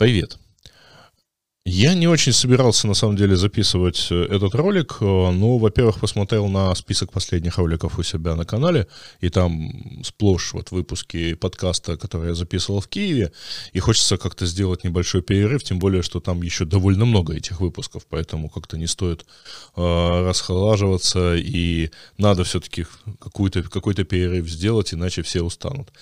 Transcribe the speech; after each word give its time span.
Привет. 0.00 0.38
Я 1.66 1.92
не 1.92 2.08
очень 2.08 2.32
собирался, 2.32 2.86
на 2.86 2.94
самом 2.94 3.16
деле, 3.16 3.36
записывать 3.36 4.06
э, 4.10 4.14
этот 4.14 4.54
ролик, 4.54 4.96
э, 5.00 5.04
но, 5.04 5.58
во-первых, 5.58 6.00
посмотрел 6.00 6.48
на 6.48 6.74
список 6.74 7.12
последних 7.12 7.58
роликов 7.58 7.98
у 7.98 8.02
себя 8.02 8.34
на 8.34 8.46
канале, 8.46 8.86
и 9.20 9.28
там 9.28 10.02
сплошь 10.02 10.54
вот 10.54 10.70
выпуски 10.70 11.34
подкаста, 11.34 11.98
который 11.98 12.28
я 12.28 12.34
записывал 12.34 12.80
в 12.80 12.88
Киеве, 12.88 13.32
и 13.74 13.78
хочется 13.78 14.16
как-то 14.16 14.46
сделать 14.46 14.84
небольшой 14.84 15.20
перерыв, 15.20 15.62
тем 15.62 15.78
более, 15.78 16.02
что 16.02 16.18
там 16.20 16.42
еще 16.42 16.64
довольно 16.64 17.04
много 17.04 17.34
этих 17.34 17.60
выпусков, 17.60 18.06
поэтому 18.08 18.48
как-то 18.48 18.78
не 18.78 18.86
стоит 18.86 19.26
э, 19.76 20.26
расхолаживаться, 20.26 21.34
и 21.36 21.90
надо 22.16 22.44
все-таки 22.44 22.86
какой-то 23.18 23.64
какой 23.64 23.92
перерыв 23.94 24.48
сделать, 24.48 24.94
иначе 24.94 25.20
все 25.20 25.42
устанут. 25.42 25.92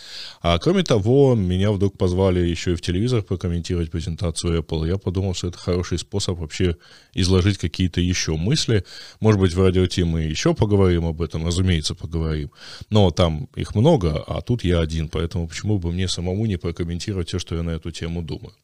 А 0.40 0.56
кроме 0.60 0.84
того, 0.84 1.34
меня 1.34 1.72
вдруг 1.72 1.98
позвали 1.98 2.46
еще 2.46 2.74
и 2.74 2.76
в 2.76 2.80
телевизор 2.80 3.22
прокомментировать 3.22 3.90
презентацию 3.90 4.62
Apple, 4.62 4.86
я 4.86 4.98
подумал, 4.98 5.34
что 5.34 5.47
это 5.48 5.58
хороший 5.58 5.98
способ 5.98 6.38
вообще 6.38 6.76
изложить 7.14 7.58
какие-то 7.58 8.00
еще 8.00 8.36
мысли. 8.36 8.84
Может 9.20 9.40
быть, 9.40 9.54
в 9.54 9.62
радиоте 9.62 10.04
мы 10.04 10.22
еще 10.22 10.54
поговорим 10.54 11.06
об 11.06 11.20
этом, 11.20 11.46
разумеется, 11.46 11.94
поговорим. 11.94 12.50
Но 12.90 13.10
там 13.10 13.48
их 13.56 13.74
много, 13.74 14.22
а 14.26 14.40
тут 14.40 14.64
я 14.64 14.80
один, 14.80 15.08
поэтому 15.08 15.48
почему 15.48 15.78
бы 15.78 15.92
мне 15.92 16.08
самому 16.08 16.46
не 16.46 16.56
прокомментировать 16.56 17.28
все, 17.28 17.38
что 17.38 17.56
я 17.56 17.62
на 17.62 17.70
эту 17.70 17.90
тему 17.90 18.22
думаю. 18.22 18.54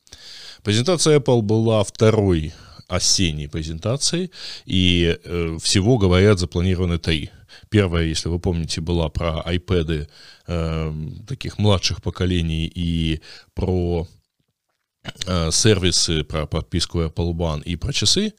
Презентация 0.63 1.19
Apple 1.19 1.43
была 1.43 1.83
второй 1.85 2.53
осенней 2.89 3.49
презентацией, 3.49 4.31
и 4.67 5.19
э, 5.25 5.59
всего, 5.61 5.99
говорят, 5.99 6.39
запланированы 6.39 6.99
три. 6.99 7.31
Первая, 7.71 8.05
если 8.05 8.29
вы 8.29 8.39
помните, 8.39 8.81
была 8.81 9.09
про 9.09 9.43
iPad 9.47 10.09
э, 10.47 10.93
таких 11.27 11.59
младших 11.59 12.03
поколений 12.03 12.71
и 12.75 13.21
про 13.55 14.07
сервисы 15.51 16.25
про 16.25 16.47
подписку 16.47 17.03
Apple 17.03 17.33
One 17.35 17.63
и 17.63 17.77
про 17.77 17.93
часы. 17.93 18.33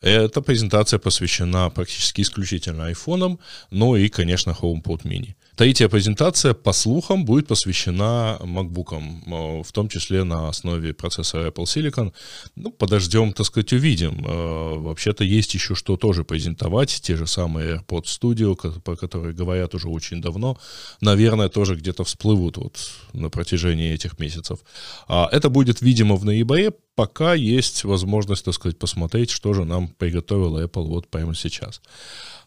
Эта 0.00 0.40
презентация 0.42 0.98
посвящена 0.98 1.70
практически 1.70 2.20
исключительно 2.20 2.86
айфонам, 2.86 3.40
но 3.70 3.96
и, 3.96 4.08
конечно, 4.08 4.50
HomePod 4.52 5.02
mini. 5.02 5.34
Третья 5.58 5.88
презентация, 5.88 6.54
по 6.54 6.72
слухам, 6.72 7.24
будет 7.24 7.48
посвящена 7.48 8.38
MacBook, 8.42 8.94
э, 8.94 9.62
в 9.64 9.72
том 9.72 9.88
числе 9.88 10.22
на 10.22 10.48
основе 10.48 10.94
процессора 10.94 11.48
Apple 11.48 11.64
Silicon. 11.64 12.12
Ну, 12.54 12.70
подождем, 12.70 13.32
так 13.32 13.44
сказать, 13.44 13.72
увидим. 13.72 14.24
Э, 14.24 14.78
вообще-то 14.78 15.24
есть 15.24 15.54
еще 15.54 15.74
что 15.74 15.96
тоже 15.96 16.22
презентовать, 16.22 17.00
те 17.02 17.16
же 17.16 17.26
самые 17.26 17.82
AirPods 17.88 18.04
Studio, 18.04 18.80
про 18.80 18.94
которые 18.94 19.34
говорят 19.34 19.74
уже 19.74 19.88
очень 19.88 20.22
давно, 20.22 20.56
наверное, 21.00 21.48
тоже 21.48 21.74
где-то 21.74 22.04
всплывут 22.04 22.56
вот 22.56 22.76
на 23.12 23.28
протяжении 23.28 23.92
этих 23.92 24.20
месяцев. 24.20 24.60
А 25.08 25.28
это 25.32 25.50
будет, 25.50 25.82
видимо, 25.82 26.14
в 26.14 26.24
ноябре, 26.24 26.70
пока 26.94 27.34
есть 27.34 27.82
возможность, 27.82 28.44
так 28.44 28.54
сказать, 28.54 28.78
посмотреть, 28.78 29.30
что 29.30 29.54
же 29.54 29.64
нам 29.64 29.88
приготовила 29.88 30.64
Apple 30.64 30.86
вот 30.86 31.08
прямо 31.08 31.34
сейчас. 31.34 31.80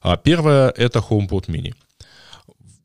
А 0.02 0.16
первое— 0.16 0.70
это 0.78 1.00
HomePod 1.00 1.48
mini. 1.48 1.74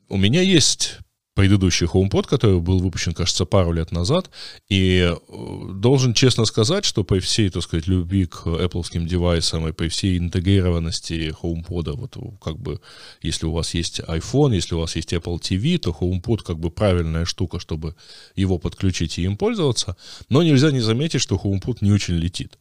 У 0.09 0.17
меня 0.17 0.41
есть 0.41 0.99
предыдущий 1.37 1.85
HomePod, 1.85 2.27
который 2.27 2.59
был 2.59 2.79
выпущен, 2.79 3.13
кажется, 3.13 3.45
пару 3.45 3.71
лет 3.71 3.91
назад, 3.91 4.31
и 4.69 5.07
э, 5.07 5.73
должен 5.73 6.15
честно 6.15 6.45
сказать, 6.45 6.83
что 6.83 7.03
при 7.03 7.19
всей, 7.19 7.51
так 7.51 7.61
сказать, 7.61 7.85
любви 7.85 8.25
к 8.25 8.47
Apple 8.47 9.05
девайсам 9.05 9.67
и 9.67 9.71
при 9.71 9.87
всей 9.87 10.17
интегрированности 10.17 11.35
HomePod, 11.39 11.91
вот 11.91 12.39
как 12.41 12.57
бы, 12.57 12.81
если 13.21 13.45
у 13.45 13.51
вас 13.51 13.75
есть 13.75 13.99
iPhone, 13.99 14.55
если 14.55 14.73
у 14.73 14.79
вас 14.79 14.95
есть 14.95 15.13
Apple 15.13 15.39
TV, 15.39 15.77
то 15.77 15.91
HomePod 15.91 16.43
как 16.43 16.57
бы 16.57 16.71
правильная 16.71 17.25
штука, 17.25 17.59
чтобы 17.59 17.95
его 18.35 18.57
подключить 18.57 19.19
и 19.19 19.21
им 19.21 19.37
пользоваться, 19.37 19.95
но 20.29 20.41
нельзя 20.41 20.71
не 20.71 20.79
заметить, 20.79 21.21
что 21.21 21.35
HomePod 21.35 21.77
не 21.81 21.91
очень 21.91 22.15
летит. 22.15 22.57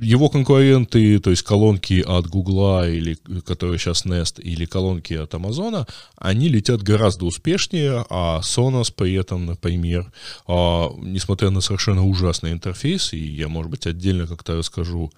Его 0.00 0.28
конкуренты, 0.28 1.18
то 1.20 1.30
есть 1.30 1.42
колонки 1.42 2.02
от 2.06 2.26
Гугла, 2.26 2.88
или, 2.88 3.14
которые 3.44 3.78
сейчас 3.78 4.04
Nest, 4.04 4.40
или 4.40 4.64
колонки 4.64 5.14
от 5.14 5.34
Амазона, 5.34 5.86
они 6.16 6.48
летят 6.48 6.82
гораздо 6.82 7.26
успешнее, 7.26 8.04
а 8.10 8.40
Sonos 8.40 8.92
при 8.94 9.14
этом, 9.14 9.46
например, 9.46 10.10
а, 10.46 10.90
несмотря 10.98 11.50
на 11.50 11.60
совершенно 11.60 12.04
ужасный 12.04 12.52
интерфейс, 12.52 13.12
и 13.12 13.18
я, 13.18 13.48
может 13.48 13.70
быть, 13.70 13.86
отдельно 13.86 14.26
как-то 14.26 14.56
расскажу, 14.56 15.12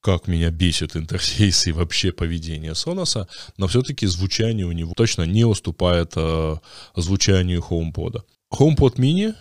как 0.00 0.28
меня 0.28 0.50
бесит 0.50 0.96
интерфейс 0.96 1.66
и 1.66 1.72
вообще 1.72 2.12
поведение 2.12 2.72
Sonos, 2.72 3.26
но 3.58 3.66
все-таки 3.66 4.06
звучание 4.06 4.64
у 4.64 4.72
него 4.72 4.92
точно 4.96 5.22
не 5.24 5.44
уступает 5.44 6.12
а, 6.16 6.60
звучанию 6.94 7.64
HomePod. 7.68 8.22
HomePod 8.52 8.96
mini 8.96 9.34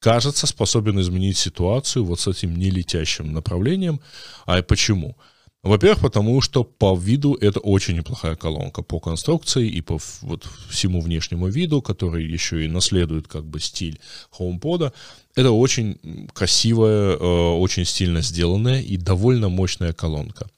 кажется, 0.00 0.46
способен 0.46 1.00
изменить 1.00 1.38
ситуацию 1.38 2.04
вот 2.04 2.20
с 2.20 2.28
этим 2.28 2.56
нелетящим 2.56 3.32
направлением. 3.32 4.00
А 4.46 4.62
почему? 4.62 5.16
Во-первых, 5.64 6.00
потому 6.00 6.40
что 6.40 6.62
по 6.62 6.96
виду 6.96 7.34
это 7.34 7.58
очень 7.58 7.96
неплохая 7.96 8.36
колонка 8.36 8.82
по 8.82 9.00
конструкции 9.00 9.68
и 9.68 9.80
по 9.80 9.98
вот 10.22 10.46
всему 10.70 11.00
внешнему 11.00 11.48
виду, 11.48 11.82
который 11.82 12.24
еще 12.24 12.64
и 12.64 12.68
наследует 12.68 13.26
как 13.26 13.44
бы 13.44 13.58
стиль 13.58 13.98
HomePod. 14.38 14.92
Это 15.34 15.50
очень 15.50 16.28
красивая, 16.32 17.16
э, 17.16 17.56
очень 17.58 17.84
стильно 17.84 18.22
сделанная 18.22 18.80
и 18.80 18.96
довольно 18.96 19.48
мощная 19.48 19.92
колонка. 19.92 20.48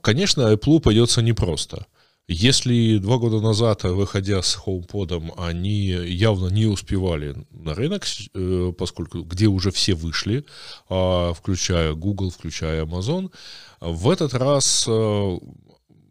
Конечно, 0.00 0.52
Apple 0.52 0.80
придется 0.80 1.20
непросто. 1.20 1.86
Если 2.26 2.96
два 2.96 3.18
года 3.18 3.40
назад, 3.40 3.84
выходя 3.84 4.40
с 4.40 4.56
HomePod, 4.56 5.34
они 5.36 5.88
явно 5.88 6.48
не 6.48 6.64
успевали 6.64 7.36
на 7.50 7.74
рынок, 7.74 8.04
э, 8.32 8.72
поскольку 8.78 9.22
где 9.24 9.46
уже 9.46 9.70
все 9.70 9.92
вышли, 9.92 10.46
а, 10.88 11.34
включая 11.34 11.92
Google, 11.92 12.30
включая 12.30 12.86
Amazon, 12.86 13.30
в 13.80 14.08
этот 14.08 14.32
раз 14.32 14.86
э, 14.88 14.90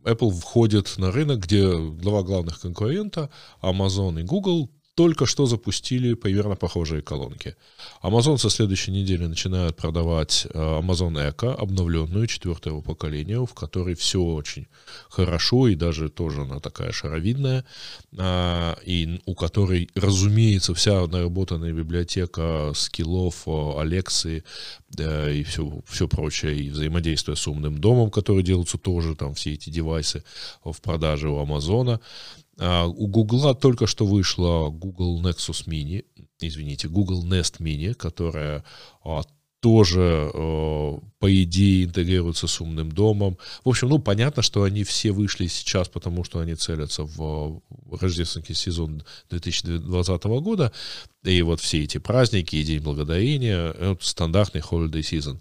Apple 0.03 0.29
входит 0.31 0.93
на 0.97 1.11
рынок, 1.11 1.39
где 1.39 1.65
два 1.77 2.21
главных 2.21 2.59
конкурента, 2.59 3.31
Amazon 3.63 4.19
и 4.19 4.23
Google, 4.23 4.69
только 4.95 5.25
что 5.25 5.45
запустили 5.45 6.13
примерно 6.13 6.55
похожие 6.55 7.01
колонки. 7.01 7.55
Amazon 8.03 8.37
со 8.37 8.49
следующей 8.49 8.91
недели 8.91 9.25
начинает 9.25 9.75
продавать 9.75 10.45
э, 10.53 10.59
Amazon 10.59 11.13
Echo, 11.13 11.55
обновленную 11.55 12.27
четвертого 12.27 12.81
поколения, 12.81 13.43
в 13.43 13.53
которой 13.53 13.95
все 13.95 14.21
очень 14.21 14.67
хорошо 15.09 15.67
и 15.67 15.75
даже 15.75 16.09
тоже 16.09 16.41
она 16.41 16.59
такая 16.59 16.91
шаровидная, 16.91 17.65
а, 18.17 18.77
и 18.85 19.19
у 19.25 19.33
которой, 19.33 19.89
разумеется, 19.95 20.75
вся 20.75 21.07
наработанная 21.07 21.73
библиотека 21.73 22.71
скиллов, 22.75 23.47
Алексы 23.47 24.43
и 24.99 25.43
все, 25.43 25.81
все 25.87 26.07
прочее, 26.07 26.55
и 26.55 26.69
взаимодействие 26.69 27.35
с 27.35 27.47
умным 27.47 27.79
домом, 27.79 28.11
которые 28.11 28.43
делаются 28.43 28.77
тоже, 28.77 29.15
там 29.15 29.33
все 29.33 29.53
эти 29.53 29.71
девайсы 29.71 30.23
в 30.63 30.79
продаже 30.81 31.29
у 31.29 31.39
Амазона. 31.39 31.99
А, 32.59 32.85
у 32.85 33.07
Гугла 33.07 33.55
только 33.55 33.87
что 33.87 34.05
вышла 34.05 34.69
Google 34.69 35.21
Nexus 35.21 35.67
Mini, 35.67 36.05
извините, 36.39 36.87
Google 36.87 37.25
Nest 37.25 37.59
Mini, 37.59 37.93
которая 37.93 38.63
а, 39.03 39.23
тоже, 39.63 40.29
э, 40.33 40.97
по 41.19 41.43
идее, 41.43 41.85
интегрируется 41.85 42.47
с 42.47 42.59
умным 42.59 42.91
домом. 42.91 43.37
В 43.63 43.69
общем, 43.69 43.87
ну, 43.87 43.97
понятно, 43.97 44.43
что 44.43 44.63
они 44.63 44.83
все 44.83 45.13
вышли 45.13 45.47
сейчас, 45.47 45.87
потому 45.87 46.25
что 46.25 46.39
они 46.39 46.55
целятся 46.55 47.05
в 47.05 47.61
рождественский 47.89 48.55
сезон 48.55 49.03
2020 49.29 50.23
года. 50.41 50.73
И 51.23 51.41
вот 51.43 51.61
все 51.61 51.81
эти 51.81 51.97
праздники, 51.97 52.57
и 52.57 52.63
День 52.65 52.81
Благодарения, 52.81 53.97
стандартный 54.01 54.59
holiday 54.59 54.99
season. 54.99 55.39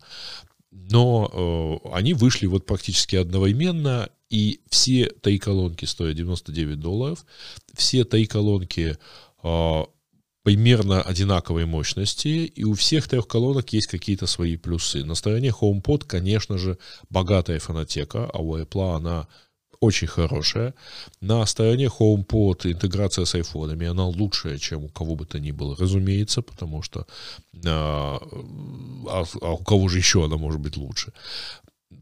Но 0.70 1.80
они 1.92 2.14
вышли 2.14 2.46
вот 2.46 2.64
практически 2.64 3.16
одновременно, 3.16 4.08
и 4.32 4.60
все 4.70 5.10
три 5.20 5.38
колонки 5.38 5.84
стоят 5.84 6.16
99 6.16 6.80
долларов. 6.80 7.26
Все 7.74 8.04
три 8.04 8.26
колонки 8.26 8.96
э, 9.42 9.82
примерно 10.42 11.02
одинаковой 11.02 11.66
мощности, 11.66 12.46
и 12.46 12.64
у 12.64 12.72
всех 12.72 13.08
трех 13.08 13.28
колонок 13.28 13.74
есть 13.74 13.88
какие-то 13.88 14.26
свои 14.26 14.56
плюсы. 14.56 15.04
На 15.04 15.14
стороне 15.14 15.50
HomePod, 15.50 16.06
конечно 16.06 16.56
же, 16.56 16.78
богатая 17.10 17.58
фонотека, 17.58 18.24
а 18.32 18.38
у 18.38 18.56
Apple 18.56 18.96
она 18.96 19.28
очень 19.80 20.08
хорошая. 20.08 20.72
На 21.20 21.44
стороне 21.44 21.86
HomePod 21.86 22.72
интеграция 22.72 23.26
с 23.26 23.34
айфонами, 23.34 23.86
она 23.86 24.06
лучшая, 24.06 24.56
чем 24.56 24.84
у 24.84 24.88
кого 24.88 25.14
бы 25.14 25.26
то 25.26 25.38
ни 25.40 25.50
было, 25.50 25.76
разумеется, 25.76 26.40
потому 26.40 26.82
что 26.82 27.06
а, 27.66 28.18
а, 29.08 29.24
а 29.42 29.52
у 29.52 29.58
кого 29.58 29.88
же 29.88 29.98
еще 29.98 30.24
она 30.24 30.38
может 30.38 30.60
быть 30.60 30.78
лучше? 30.78 31.12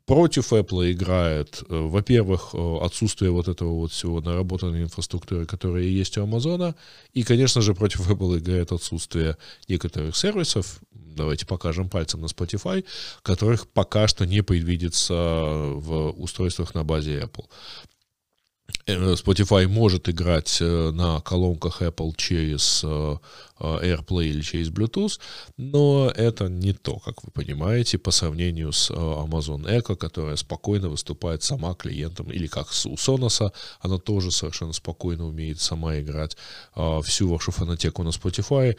Против 0.07 0.53
Apple 0.53 0.93
играет, 0.93 1.63
э, 1.69 1.77
во-первых, 1.77 2.51
э, 2.53 2.79
отсутствие 2.83 3.31
вот 3.31 3.49
этого 3.49 3.75
вот 3.75 3.93
всего 3.93 4.21
наработанной 4.21 4.83
инфраструктуры, 4.83 5.47
которая 5.47 5.85
есть 5.85 6.19
у 6.19 6.23
Амазона, 6.23 6.75
и, 7.13 7.23
конечно 7.23 7.61
же, 7.61 7.75
против 7.75 8.11
Apple 8.11 8.39
играет 8.39 8.73
отсутствие 8.73 9.37
некоторых 9.69 10.17
сервисов, 10.17 10.81
давайте 10.93 11.47
покажем 11.47 11.89
пальцем 11.89 12.21
на 12.21 12.27
Spotify, 12.27 12.85
которых 13.23 13.69
пока 13.69 14.09
что 14.09 14.27
не 14.27 14.43
предвидится 14.43 15.15
в 15.15 16.11
устройствах 16.11 16.75
на 16.75 16.85
базе 16.85 17.21
Apple. 17.21 17.47
Э, 18.87 19.15
Spotify 19.15 19.67
может 19.69 20.09
играть 20.09 20.59
э, 20.61 20.91
на 20.93 21.21
колонках 21.21 21.83
Apple 21.83 22.15
через 22.17 22.83
э, 22.85 23.17
AirPlay 23.59 24.27
или 24.29 24.41
через 24.43 24.71
Bluetooth, 24.71 25.21
но 25.59 26.11
это 26.17 26.49
не 26.49 26.73
то, 26.73 26.99
как 26.99 27.23
вы 27.25 27.31
понимаете, 27.31 27.99
по 27.99 28.11
сравнению 28.11 28.73
с 28.73 28.91
Amazon 28.91 29.67
Echo, 29.67 29.97
которая 29.97 30.37
спокойно 30.37 30.89
выступает 30.89 31.43
сама 31.43 31.75
клиентом, 31.75 32.31
или 32.31 32.47
как 32.47 32.69
у 32.69 32.95
Sonos, 32.95 33.53
она 33.81 33.99
тоже 33.99 34.31
совершенно 34.31 34.73
спокойно 34.73 35.27
умеет 35.27 35.61
сама 35.61 36.01
играть 36.01 36.39
всю 37.05 37.29
вашу 37.29 37.53
фонотеку 37.53 38.03
на 38.03 38.09
Spotify. 38.09 38.77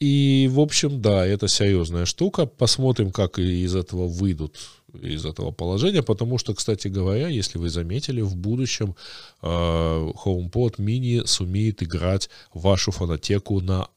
И, 0.00 0.50
в 0.52 0.58
общем, 0.58 1.00
да, 1.00 1.24
это 1.24 1.46
серьезная 1.46 2.04
штука. 2.04 2.46
Посмотрим, 2.46 3.12
как 3.12 3.38
из 3.38 3.76
этого 3.76 4.08
выйдут 4.08 4.58
из 5.02 5.24
этого 5.24 5.50
положения, 5.50 6.02
потому 6.02 6.38
что, 6.38 6.54
кстати 6.54 6.88
говоря, 6.88 7.28
если 7.28 7.58
вы 7.58 7.68
заметили, 7.68 8.20
в 8.20 8.36
будущем 8.36 8.94
э, 9.42 9.46
HomePod 9.46 10.76
mini 10.78 11.26
сумеет 11.26 11.82
играть 11.82 12.30
вашу 12.54 12.90
фонотеку 12.90 13.60
на 13.60 13.88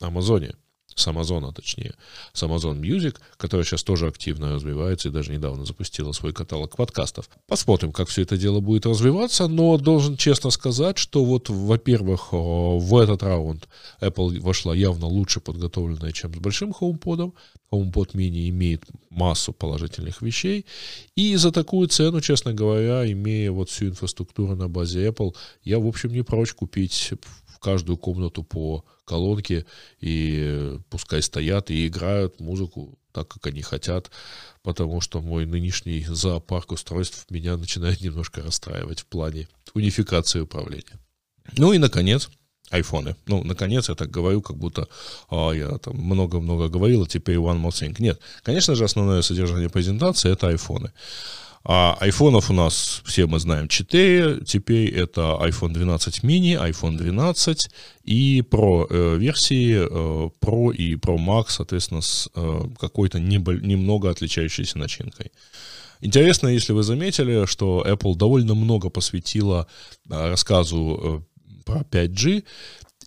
Амазоне 0.00 0.54
с 0.94 1.06
Амазона, 1.06 1.52
точнее, 1.52 1.94
с 2.32 2.42
Amazon 2.42 2.80
Music, 2.80 3.16
которая 3.36 3.64
сейчас 3.64 3.82
тоже 3.82 4.06
активно 4.06 4.54
развивается 4.54 5.08
и 5.08 5.12
даже 5.12 5.32
недавно 5.32 5.64
запустила 5.64 6.12
свой 6.12 6.32
каталог 6.32 6.76
подкастов. 6.76 7.28
Посмотрим, 7.46 7.92
как 7.92 8.08
все 8.08 8.22
это 8.22 8.36
дело 8.36 8.60
будет 8.60 8.86
развиваться, 8.86 9.48
но 9.48 9.76
должен 9.78 10.16
честно 10.16 10.50
сказать, 10.50 10.98
что 10.98 11.24
вот, 11.24 11.48
во-первых, 11.48 12.32
в 12.32 12.98
этот 12.98 13.22
раунд 13.22 13.68
Apple 14.00 14.40
вошла 14.40 14.74
явно 14.74 15.06
лучше 15.06 15.40
подготовленная, 15.40 16.12
чем 16.12 16.34
с 16.34 16.38
большим 16.38 16.70
HomePod. 16.70 17.32
HomePod 17.72 18.12
mini 18.12 18.48
имеет 18.50 18.84
массу 19.10 19.52
положительных 19.52 20.22
вещей, 20.22 20.64
и 21.16 21.34
за 21.34 21.50
такую 21.50 21.88
цену, 21.88 22.20
честно 22.20 22.52
говоря, 22.52 23.10
имея 23.10 23.50
вот 23.50 23.68
всю 23.68 23.86
инфраструктуру 23.86 24.54
на 24.54 24.68
базе 24.68 25.08
Apple, 25.08 25.34
я, 25.64 25.78
в 25.80 25.86
общем, 25.86 26.12
не 26.12 26.22
прочь 26.22 26.52
купить 26.52 27.12
каждую 27.64 27.96
комнату 27.96 28.42
по 28.44 28.84
колонке, 29.06 29.64
и 30.00 30.78
пускай 30.90 31.22
стоят 31.22 31.70
и 31.70 31.86
играют 31.86 32.40
музыку 32.40 32.98
так, 33.10 33.28
как 33.28 33.46
они 33.46 33.62
хотят, 33.62 34.10
потому 34.62 35.00
что 35.00 35.22
мой 35.22 35.46
нынешний 35.46 36.04
зоопарк 36.06 36.72
устройств 36.72 37.24
меня 37.30 37.56
начинает 37.56 38.02
немножко 38.02 38.42
расстраивать 38.42 39.00
в 39.00 39.06
плане 39.06 39.48
унификации 39.72 40.40
управления. 40.40 40.98
Ну 41.56 41.72
и, 41.72 41.78
наконец, 41.78 42.28
айфоны. 42.70 43.16
Ну, 43.26 43.42
наконец, 43.44 43.88
я 43.88 43.94
так 43.94 44.10
говорю, 44.10 44.42
как 44.42 44.56
будто 44.56 44.86
а, 45.30 45.52
я 45.52 45.78
там 45.78 45.96
много-много 45.96 46.68
говорил, 46.68 47.02
а 47.02 47.06
теперь 47.06 47.36
one 47.36 47.62
more 47.62 47.70
thing. 47.70 47.96
Нет, 47.98 48.20
конечно 48.42 48.74
же, 48.74 48.84
основное 48.84 49.22
содержание 49.22 49.70
презентации— 49.70 50.32
это 50.32 50.48
айфоны. 50.48 50.92
А 51.66 51.96
айфонов 51.98 52.50
у 52.50 52.52
нас, 52.52 53.00
все 53.06 53.26
мы 53.26 53.38
знаем, 53.38 53.68
4. 53.68 54.40
Теперь 54.44 54.90
это 54.90 55.38
iPhone 55.40 55.72
12 55.72 56.22
mini, 56.22 56.60
iPhone 56.60 56.98
12 56.98 57.68
и 58.04 58.42
Pro 58.42 58.86
э, 58.90 59.16
версии, 59.16 59.74
э, 59.74 60.30
Pro 60.40 60.74
и 60.74 60.94
Pro 60.96 61.16
Max, 61.16 61.46
соответственно, 61.48 62.02
с 62.02 62.28
э, 62.34 62.60
какой-то 62.78 63.18
немного 63.18 64.10
отличающейся 64.10 64.78
начинкой. 64.78 65.32
Интересно, 66.02 66.48
если 66.48 66.74
вы 66.74 66.82
заметили, 66.82 67.46
что 67.46 67.82
Apple 67.88 68.14
довольно 68.14 68.54
много 68.54 68.90
посвятила 68.90 69.66
э, 70.10 70.28
рассказу 70.28 71.24
э, 71.48 71.62
про 71.64 71.80
5G, 71.80 72.44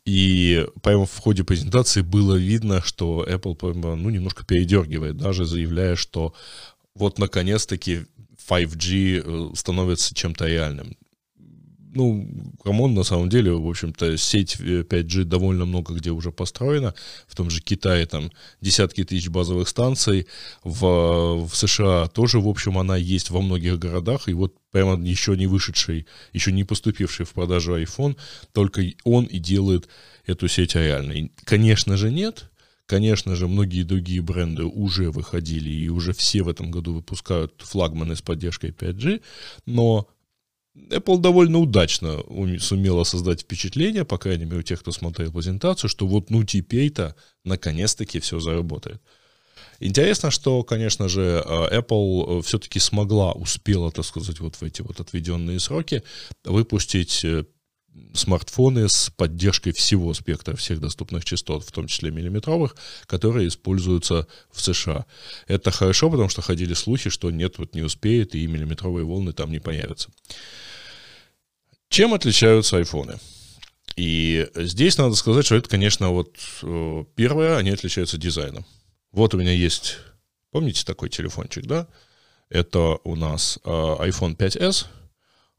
и 0.06 0.66
прямо 0.82 1.06
в 1.06 1.16
ходе 1.20 1.44
презентации 1.44 2.02
было 2.02 2.34
видно, 2.34 2.82
что 2.82 3.24
Apple 3.30 3.74
ну, 3.96 4.10
немножко 4.10 4.44
передергивает, 4.44 5.18
даже 5.18 5.46
заявляя, 5.46 5.96
что 5.96 6.34
вот 6.96 7.20
наконец-таки 7.20 8.08
5G 8.50 9.24
э, 9.24 9.56
становится 9.56 10.14
чем-то 10.14 10.48
реальным. 10.48 10.96
Ну, 11.94 12.30
come 12.64 12.81
on, 12.81 12.94
на 12.94 13.04
самом 13.04 13.28
деле, 13.28 13.54
в 13.54 13.68
общем-то, 13.68 14.18
сеть 14.18 14.58
5G 14.60 15.22
э, 15.22 15.24
довольно 15.24 15.66
много 15.66 15.96
где 15.96 16.12
уже 16.12 16.32
построена. 16.32 16.94
В 17.28 17.36
том 17.36 17.50
же 17.50 17.62
Китае 17.62 18.06
там 18.06 18.32
десятки 18.62 19.04
тысяч 19.04 19.30
базовых 19.30 19.68
станций. 19.68 20.28
В, 20.64 21.48
в 21.48 21.56
США 21.56 22.08
тоже, 22.08 22.40
в 22.40 22.48
общем, 22.48 22.78
она 22.78 22.98
есть 22.98 23.32
во 23.32 23.42
многих 23.42 23.80
городах. 23.80 24.28
И 24.28 24.34
вот 24.34 24.56
прямо 24.72 25.04
еще 25.04 25.36
не 25.36 25.48
вышедший, 25.48 26.06
еще 26.34 26.52
не 26.52 26.64
поступивший 26.64 27.26
в 27.26 27.32
продажу 27.32 27.80
iPhone, 27.82 28.16
только 28.52 28.84
он 29.04 29.26
и 29.26 29.40
делает 29.40 29.88
эту 30.28 30.48
сеть 30.48 30.76
реальной. 30.76 31.32
Конечно 31.46 31.98
же, 31.98 32.12
нет. 32.12 32.52
Конечно 32.88 33.36
же, 33.36 33.50
многие 33.50 33.84
другие 33.84 34.22
бренды 34.22 34.64
уже 34.64 35.12
выходили 35.12 35.70
и 35.70 35.90
уже 35.90 36.14
все 36.14 36.42
в 36.42 36.48
этом 36.48 36.72
году 36.72 36.94
выпускают 36.94 37.62
флагманы 37.62 38.16
с 38.16 38.22
поддержкой 38.22 38.72
5G, 38.72 39.22
но 39.66 40.08
Apple 40.90 41.18
довольно 41.20 41.60
удачно 41.60 42.24
сумела 42.60 43.04
создать 43.04 43.42
впечатление, 43.42 44.06
по 44.06 44.18
крайней 44.18 44.46
мере, 44.46 44.60
у 44.60 44.64
тех, 44.64 44.80
кто 44.80 44.94
смотрел 44.94 45.34
презентацию, 45.34 45.90
что 45.90 46.08
вот 46.08 46.30
ну 46.30 46.46
теперь-то 46.46 47.16
наконец-таки 47.44 48.22
все 48.22 48.40
заработает. 48.40 49.02
Интересно, 49.80 50.32
что, 50.32 50.64
конечно 50.64 51.10
же, 51.10 51.44
Apple 51.46 52.42
все-таки 52.42 52.80
смогла, 52.80 53.34
успела, 53.34 53.92
так 53.92 54.06
сказать, 54.06 54.40
вот 54.40 54.56
в 54.56 54.64
эти 54.64 54.82
вот 54.82 55.02
отведенные 55.02 55.60
сроки 55.60 56.04
выпустить 56.46 57.26
э, 57.26 57.46
смартфоны 58.14 58.90
с 58.90 59.10
поддержкой 59.10 59.72
всего 59.72 60.14
спектра 60.14 60.56
всех 60.56 60.80
доступных 60.80 61.26
частот, 61.26 61.64
в 61.64 61.72
том 61.72 61.88
числе 61.88 62.12
миллиметровых, 62.12 62.76
которые 63.06 63.48
используются 63.48 64.28
в 64.52 64.62
США. 64.62 65.06
Это 65.48 65.72
хорошо, 65.72 66.10
потому 66.10 66.30
что 66.30 66.42
ходили 66.42 66.74
слухи, 66.74 67.10
что 67.10 67.32
нет, 67.32 67.58
вот 67.58 67.76
не 67.76 67.82
успеет, 67.82 68.36
и 68.36 68.48
миллиметровые 68.48 69.06
волны 69.06 69.34
там 69.34 69.52
не 69.52 69.60
появятся. 69.60 70.10
Чем 71.90 72.14
отличаются 72.14 72.78
айфоны? 72.78 73.18
И 73.96 74.48
здесь 74.56 74.98
надо 74.98 75.16
сказать, 75.16 75.46
что 75.46 75.56
это, 75.56 75.70
конечно, 75.70 76.10
вот 76.10 76.38
э, 76.62 77.06
первое, 77.16 77.58
они 77.58 77.72
отличаются 77.72 78.18
дизайном. 78.18 78.66
Вот 79.12 79.34
у 79.34 79.38
меня 79.38 79.52
есть, 79.52 79.98
помните 80.52 80.86
такой 80.86 81.10
телефончик, 81.10 81.66
да? 81.66 81.88
Это 82.50 83.00
у 83.04 83.16
нас 83.16 83.58
э, 83.64 83.70
iPhone 83.70 84.36
5s, 84.36 84.86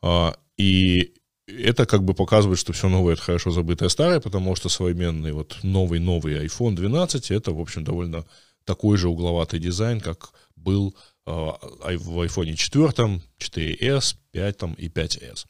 э, 0.02 0.32
и 0.56 1.14
это 1.48 1.86
как 1.86 2.04
бы 2.04 2.14
показывает, 2.14 2.58
что 2.58 2.72
все 2.72 2.88
новое 2.88 3.14
это 3.14 3.22
хорошо 3.22 3.50
забытое 3.50 3.88
старое, 3.88 4.20
потому 4.20 4.54
что 4.54 4.68
современный 4.68 5.32
вот 5.32 5.58
новый-новый 5.62 6.46
iPhone 6.46 6.74
12 6.74 7.30
это, 7.30 7.52
в 7.52 7.60
общем, 7.60 7.84
довольно 7.84 8.24
такой 8.64 8.98
же 8.98 9.08
угловатый 9.08 9.58
дизайн, 9.58 10.00
как 10.00 10.30
был 10.56 10.94
э, 11.26 11.30
в 11.30 12.24
iPhone 12.24 12.54
4, 12.54 13.20
4s, 13.38 14.16
5 14.32 14.62
и 14.76 14.88
5s. 14.88 15.46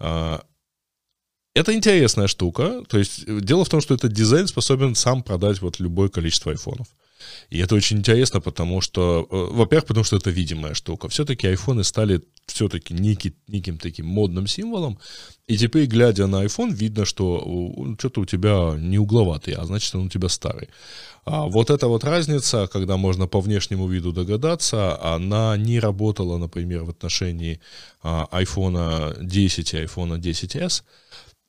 Э, 0.00 0.38
это 1.54 1.74
интересная 1.74 2.26
штука. 2.26 2.82
То 2.88 2.98
есть 2.98 3.24
дело 3.44 3.64
в 3.64 3.68
том, 3.68 3.80
что 3.80 3.94
этот 3.94 4.12
дизайн 4.12 4.46
способен 4.46 4.94
сам 4.94 5.22
продать 5.22 5.60
вот 5.62 5.80
любое 5.80 6.08
количество 6.08 6.52
айфонов. 6.52 6.86
И 7.50 7.58
это 7.58 7.74
очень 7.74 7.98
интересно, 7.98 8.40
потому 8.40 8.80
что, 8.80 9.26
э, 9.30 9.54
во-первых, 9.56 9.86
потому 9.86 10.04
что 10.04 10.16
это 10.16 10.30
видимая 10.30 10.74
штука. 10.74 11.08
Все-таки 11.08 11.46
айфоны 11.46 11.84
стали 11.84 12.22
все-таки 12.46 12.94
некий, 12.94 13.34
неким 13.48 13.78
таким 13.78 14.06
модным 14.06 14.46
символом. 14.46 14.98
И 15.46 15.56
теперь, 15.56 15.86
глядя 15.86 16.26
на 16.26 16.44
iPhone, 16.44 16.72
видно, 16.72 17.04
что 17.04 17.94
что-то 17.98 18.20
у 18.20 18.24
тебя 18.26 18.76
не 18.78 18.98
угловатый, 18.98 19.54
а 19.54 19.64
значит, 19.64 19.94
он 19.94 20.06
у 20.06 20.08
тебя 20.08 20.28
старый. 20.28 20.68
А 21.24 21.46
вот 21.46 21.70
эта 21.70 21.88
вот 21.88 22.04
разница, 22.04 22.66
когда 22.72 22.96
можно 22.96 23.26
по 23.26 23.40
внешнему 23.40 23.86
виду 23.86 24.12
догадаться, 24.12 24.98
она 25.02 25.56
не 25.58 25.78
работала, 25.80 26.38
например, 26.38 26.84
в 26.84 26.90
отношении 26.90 27.60
а, 28.02 28.26
iPhone 28.32 29.24
10 29.24 29.74
и 29.74 29.76
iPhone 29.76 30.18
10s 30.18 30.82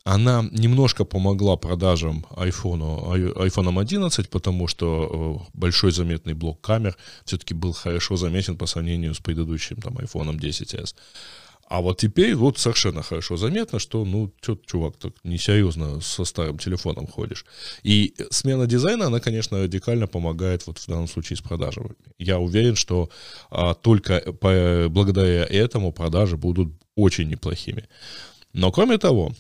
она 0.04 0.48
немножко 0.52 1.06
помогла 1.06 1.58
продажам 1.58 2.26
iPhone, 2.32 3.36
iPhone 3.36 3.80
11, 3.80 4.30
потому 4.30 4.68
что 4.68 5.44
э, 5.44 5.50
большой 5.54 5.92
заметный 5.92 6.34
блок 6.34 6.62
камер 6.62 6.96
все-таки 7.26 7.54
был 7.54 7.74
хорошо 7.74 8.16
заметен 8.16 8.58
по 8.58 8.66
сравнению 8.66 9.14
с 9.14 9.20
предыдущим 9.20 9.78
там, 9.78 9.98
iPhone 9.98 10.40
10s. 10.40 10.96
А 11.70 11.82
вот 11.82 12.00
теперь 12.00 12.34
вот 12.34 12.58
совершенно 12.58 13.04
хорошо 13.04 13.38
заметно, 13.38 13.78
что, 13.78 14.04
ну, 14.04 14.34
что 14.42 14.58
чувак, 14.66 14.98
так 14.98 15.14
несерьезно 15.24 16.02
со 16.02 16.26
старым 16.26 16.58
телефоном 16.58 17.06
ходишь. 17.06 17.46
И 17.84 18.16
смена 18.32 18.66
дизайна, 18.66 19.06
она, 19.06 19.20
конечно, 19.20 19.62
радикально 19.62 20.08
помогает 20.08 20.66
вот 20.66 20.80
в 20.80 20.88
данном 20.88 21.08
случае 21.08 21.38
с 21.38 21.42
продажами. 21.42 21.92
Я 22.18 22.40
уверен, 22.40 22.76
что 22.76 23.12
а, 23.52 23.76
только 23.76 24.20
по, 24.34 24.88
благодаря 24.90 25.46
этому 25.46 25.92
продажи 25.92 26.38
будут 26.38 26.74
очень 26.96 27.30
неплохими. 27.30 27.88
Но 28.52 28.72
кроме 28.72 28.98
того, 28.98 29.32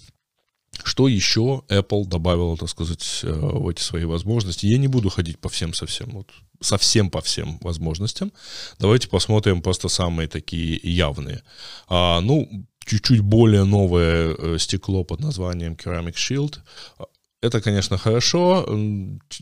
что 0.83 1.07
еще 1.07 1.63
Apple 1.69 2.05
добавила, 2.05 2.57
так 2.57 2.69
сказать, 2.69 3.21
э, 3.23 3.31
в 3.31 3.67
эти 3.67 3.81
свои 3.81 4.05
возможности? 4.05 4.65
Я 4.65 4.77
не 4.77 4.87
буду 4.87 5.09
ходить 5.09 5.39
по 5.39 5.49
всем 5.49 5.73
совсем, 5.73 6.09
вот, 6.11 6.27
совсем 6.61 7.09
по 7.09 7.21
всем 7.21 7.57
возможностям. 7.61 8.31
Давайте 8.79 9.07
посмотрим 9.07 9.61
просто 9.61 9.87
самые 9.87 10.27
такие 10.27 10.79
явные. 10.83 11.43
А, 11.87 12.21
ну, 12.21 12.67
чуть-чуть 12.85 13.21
более 13.21 13.63
новое 13.63 14.35
э, 14.37 14.57
стекло 14.59 15.03
под 15.03 15.19
названием 15.19 15.73
Ceramic 15.73 16.15
Shield. 16.15 16.59
Это, 17.41 17.61
конечно, 17.61 17.97
хорошо, 17.97 18.65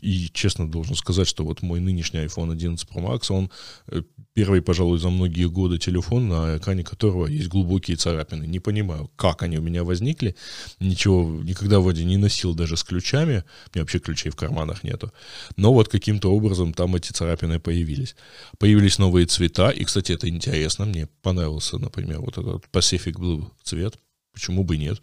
и 0.00 0.30
честно 0.32 0.70
должен 0.70 0.94
сказать, 0.94 1.26
что 1.26 1.44
вот 1.44 1.62
мой 1.62 1.80
нынешний 1.80 2.20
iPhone 2.20 2.52
11 2.52 2.88
Pro 2.88 3.02
Max, 3.04 3.32
он 3.32 3.50
э, 3.88 4.02
первый, 4.34 4.62
пожалуй, 4.62 4.98
за 4.98 5.10
многие 5.10 5.48
годы 5.48 5.78
телефон, 5.78 6.28
на 6.28 6.58
экране 6.58 6.84
которого 6.84 7.26
есть 7.26 7.48
глубокие 7.48 7.96
царапины. 7.96 8.44
Не 8.44 8.60
понимаю, 8.60 9.10
как 9.16 9.42
они 9.42 9.58
у 9.58 9.62
меня 9.62 9.82
возникли, 9.82 10.36
ничего, 10.78 11.42
никогда 11.42 11.80
вроде 11.80 12.04
не 12.04 12.16
носил 12.16 12.54
даже 12.54 12.76
с 12.76 12.84
ключами, 12.84 13.42
у 13.66 13.70
меня 13.74 13.82
вообще 13.82 13.98
ключей 13.98 14.30
в 14.30 14.36
карманах 14.36 14.84
нету, 14.84 15.12
но 15.56 15.74
вот 15.74 15.88
каким-то 15.88 16.32
образом 16.32 16.72
там 16.74 16.94
эти 16.94 17.10
царапины 17.10 17.58
появились. 17.58 18.14
Появились 18.58 18.98
новые 18.98 19.26
цвета, 19.26 19.70
и, 19.70 19.84
кстати, 19.84 20.12
это 20.12 20.28
интересно, 20.28 20.84
мне 20.84 21.08
понравился, 21.22 21.78
например, 21.78 22.20
вот 22.20 22.38
этот 22.38 22.64
Pacific 22.72 23.14
Blue 23.14 23.50
цвет, 23.64 23.98
Почему 24.38 24.62
бы 24.62 24.76
нет? 24.76 25.00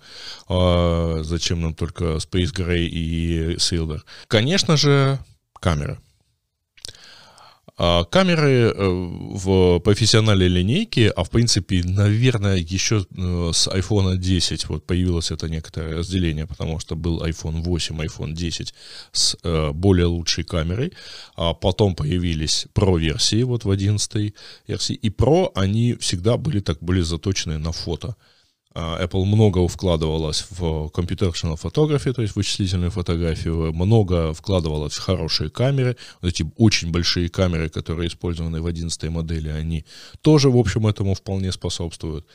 А 0.48 1.20
зачем 1.24 1.60
нам 1.60 1.74
только 1.74 2.06
Space 2.16 2.54
Gray 2.54 2.86
и 2.86 3.56
Silver? 3.56 4.00
Конечно 4.28 4.78
же, 4.78 5.20
камера. 5.60 6.00
А 7.78 8.06
камеры 8.06 8.72
э, 8.74 8.74
в 8.78 9.80
профессиональной 9.80 10.48
линейке, 10.48 11.10
а 11.10 11.26
в 11.26 11.30
принципе, 11.30 11.82
наверное, 11.84 12.56
еще 12.56 13.06
э, 13.18 13.52
с 13.54 13.68
iPhone 13.68 14.16
10 14.16 14.70
вот 14.70 14.88
появилось 14.88 15.32
это 15.32 15.50
некоторое 15.50 15.98
разделение, 15.98 16.48
потому 16.48 16.80
что 16.80 16.96
был 16.96 17.22
iPhone 17.22 17.62
8, 17.64 18.02
iPhone 18.04 18.32
10 18.32 18.74
с 19.12 19.38
э, 19.44 19.72
более 19.74 20.06
лучшей 20.06 20.46
камерой, 20.46 20.94
а 21.36 21.54
потом 21.54 21.96
появились 21.96 22.68
Pro 22.74 22.98
версии 22.98 23.44
вот 23.44 23.66
в 23.66 23.70
11 23.70 24.34
версии, 24.68 24.94
и 24.94 25.10
Pro 25.10 25.52
они 25.56 25.96
всегда 25.96 26.38
были 26.38 26.62
так 26.62 26.82
были 26.82 27.02
заточены 27.02 27.58
на 27.58 27.74
фото. 27.74 28.16
А, 28.78 29.02
Apple 29.02 29.24
много 29.24 29.66
вкладывалась 29.70 30.46
в 30.50 30.92
computational 30.94 31.56
photography, 31.56 32.12
то 32.12 32.22
есть 32.22 32.36
вычислительную 32.36 32.92
фотографию, 32.92 33.74
много 33.74 34.34
вкладывалась 34.34 34.94
в 34.94 35.00
хорошие 35.00 35.50
камеры. 35.50 35.96
Вот 36.22 36.28
эти 36.28 36.46
очень 36.58 36.92
большие 36.92 37.30
камеры, 37.30 37.70
которые 37.70 38.10
использованы 38.10 38.62
в 38.62 38.66
11 38.66 39.10
модели, 39.10 39.48
они 39.48 39.86
тоже, 40.20 40.50
в 40.50 40.58
общем, 40.58 40.88
этому 40.88 41.14
вполне 41.14 41.54
способствуют. 41.54 42.28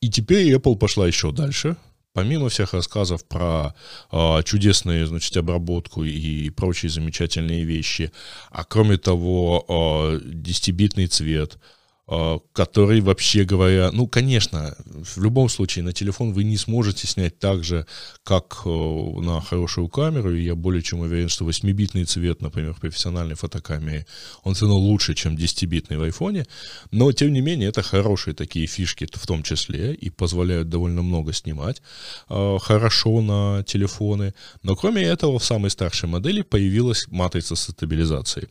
И 0.00 0.08
теперь 0.08 0.50
Apple 0.54 0.76
пошла 0.76 1.06
еще 1.06 1.30
дальше. 1.30 1.76
Помимо 2.14 2.48
всех 2.48 2.72
рассказов 2.72 3.26
про 3.26 3.74
э, 4.10 4.42
чудесную, 4.44 5.06
значит, 5.06 5.36
обработку 5.36 6.04
и 6.04 6.48
прочие 6.50 6.90
замечательные 6.90 7.64
вещи, 7.64 8.12
а 8.50 8.64
кроме 8.64 8.96
того, 8.96 9.64
э, 9.68 10.20
10-битный 10.24 11.06
цвет– 11.06 11.58
а, 11.68 11.80
который, 12.06 13.00
вообще 13.00 13.44
говоря, 13.44 13.90
ну, 13.92 14.08
конечно, 14.08 14.76
в 14.84 15.22
любом 15.22 15.48
случае 15.48 15.84
на 15.84 15.92
телефон 15.92 16.32
вы 16.32 16.42
не 16.42 16.56
сможете 16.56 17.06
снять 17.06 17.38
так 17.38 17.62
же, 17.62 17.86
как 18.24 18.62
э, 18.64 18.68
на 18.68 19.40
хорошую 19.40 19.88
камеру, 19.88 20.34
и 20.34 20.42
я 20.42 20.56
более 20.56 20.82
чем 20.82 21.00
уверен, 21.00 21.28
что 21.28 21.48
8-битный 21.48 22.04
цвет, 22.04 22.42
например, 22.42 22.74
в 22.74 22.80
профессиональной 22.80 23.36
фотокамере, 23.36 24.04
он 24.42 24.54
все 24.54 24.66
равно 24.66 24.80
лучше, 24.80 25.14
чем 25.14 25.36
10-битный 25.36 25.96
в 25.96 26.02
айфоне, 26.02 26.44
но, 26.90 27.12
тем 27.12 27.32
не 27.32 27.40
менее, 27.40 27.68
это 27.68 27.82
хорошие 27.82 28.34
такие 28.34 28.66
фишки 28.66 29.06
в 29.10 29.26
том 29.26 29.44
числе, 29.44 29.94
и 29.94 30.10
позволяют 30.10 30.68
довольно 30.68 31.02
много 31.02 31.32
снимать 31.32 31.82
э, 32.28 32.58
хорошо 32.60 33.20
на 33.20 33.62
телефоны, 33.62 34.34
но 34.62 34.74
кроме 34.74 35.02
этого 35.02 35.38
в 35.38 35.44
самой 35.44 35.70
старшей 35.70 36.08
модели 36.08 36.42
появилась 36.42 37.06
матрица 37.08 37.54
стабилизации. 37.54 38.48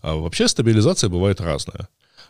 А 0.00 0.14
вообще 0.14 0.48
стабилизация 0.48 1.10
бывает 1.10 1.40
разная. 1.40 1.88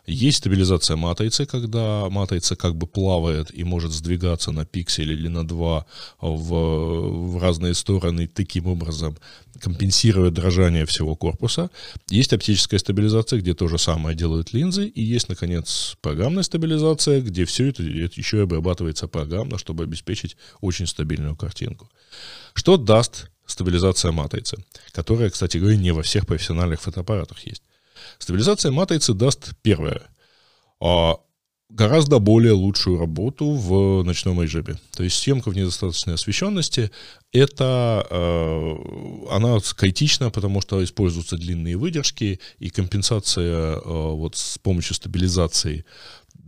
Есть 0.09 0.38
стабилизация 0.38 0.97
матрицы, 0.97 1.45
когда 1.45 2.09
матрица 2.09 2.57
как 2.57 2.75
бы 2.75 2.87
плавает 2.87 3.55
и 3.55 3.62
может 3.62 3.93
сдвигаться 3.93 4.53
на 4.53 4.65
пиксель 4.65 5.12
или 5.12 5.29
на 5.29 5.47
два 5.47 5.85
в, 6.19 7.35
в 7.35 7.43
разные 7.43 7.75
стороны, 7.75 8.27
таким 8.27 8.69
образом 8.69 9.19
компенсируя 9.61 10.31
дрожание 10.31 10.87
всего 10.87 11.15
корпуса. 11.15 11.71
Есть 12.09 12.33
оптическая 12.33 12.81
стабилизация, 12.81 13.41
где 13.41 13.53
то 13.53 13.69
же 13.69 13.77
самое 13.77 14.17
делают 14.17 14.55
линзы. 14.55 14.87
И 14.87 15.03
есть, 15.03 15.29
наконец, 15.29 15.99
программная 16.00 16.43
стабилизация, 16.43 17.21
где 17.21 17.45
все 17.45 17.69
это, 17.69 17.83
это 17.83 18.15
еще 18.17 18.38
и 18.38 18.43
обрабатывается 18.43 19.09
программно, 19.09 19.59
чтобы 19.59 19.85
обеспечить 19.85 20.38
очень 20.62 20.87
стабильную 20.87 21.37
картинку. 21.37 21.91
Что 22.55 22.79
даст 22.79 23.29
стабилизация 23.45 24.12
матрицы, 24.12 24.57
которая, 24.93 25.29
кстати 25.29 25.59
говоря, 25.59 25.77
не 25.77 25.91
во 25.91 26.03
всех 26.03 26.27
профессиональных 26.27 26.81
фотоаппаратах 26.81 27.47
есть. 27.47 27.62
Стабилизация 28.19 28.73
матрицы 28.73 29.15
даст 29.15 29.53
первое. 29.62 30.03
А 30.81 31.17
гораздо 31.69 32.19
более 32.19 32.53
лучшую 32.53 32.99
работу 32.99 33.53
в 33.53 34.03
ночном 34.03 34.43
режиме. 34.43 34.79
То 34.97 35.03
есть 35.03 35.19
съемка 35.19 35.50
в 35.50 35.57
недостаточной 35.57 36.15
освещенности, 36.15 36.91
это 37.33 38.07
э, 38.09 38.75
она 39.31 39.59
критична, 39.77 40.31
потому 40.31 40.62
что 40.62 40.83
используются 40.83 41.37
длинные 41.37 41.77
выдержки, 41.77 42.41
и 42.59 42.71
компенсация 42.71 43.77
э, 43.77 43.81
вот 43.85 44.37
с 44.37 44.59
помощью 44.59 44.95
стабилизации 44.95 45.85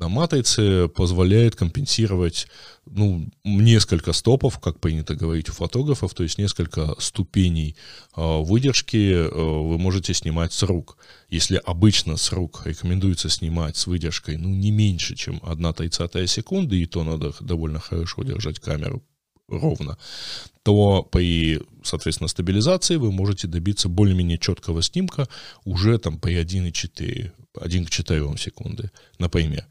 на 0.00 0.08
матрице 0.08 0.88
позволяет 0.88 1.54
компенсировать 1.54 2.48
ну, 2.86 3.28
несколько 3.44 4.12
стопов, 4.12 4.58
как 4.58 4.80
принято 4.80 5.14
говорить 5.14 5.50
у 5.50 5.52
фотографов, 5.52 6.14
то 6.14 6.22
есть 6.22 6.38
несколько 6.38 6.94
ступеней 6.98 7.76
э, 8.16 8.42
выдержки 8.42 9.12
э, 9.12 9.28
вы 9.28 9.78
можете 9.78 10.14
снимать 10.14 10.52
с 10.52 10.62
рук. 10.62 10.96
Если 11.28 11.60
обычно 11.64 12.16
с 12.16 12.32
рук 12.32 12.62
рекомендуется 12.64 13.28
снимать 13.28 13.76
с 13.76 13.86
выдержкой 13.86 14.38
ну, 14.38 14.48
не 14.48 14.70
меньше, 14.70 15.14
чем 15.14 15.38
1 15.42 15.74
тридцатая 15.74 16.26
секунды, 16.26 16.80
и 16.80 16.86
то 16.86 17.04
надо 17.04 17.32
довольно 17.40 17.78
хорошо 17.78 18.22
держать 18.22 18.58
камеру 18.58 19.02
ровно, 19.48 19.98
то 20.62 21.02
при, 21.02 21.60
соответственно, 21.82 22.28
стабилизации 22.28 22.96
вы 22.96 23.12
можете 23.12 23.48
добиться 23.48 23.88
более-менее 23.88 24.38
четкого 24.38 24.82
снимка 24.82 25.28
уже 25.64 25.98
там 25.98 26.18
при 26.18 26.36
1,4, 26.36 27.32
1 27.58 27.86
к 27.86 27.90
4 27.90 28.36
секунды, 28.36 28.90
например. 29.18 29.66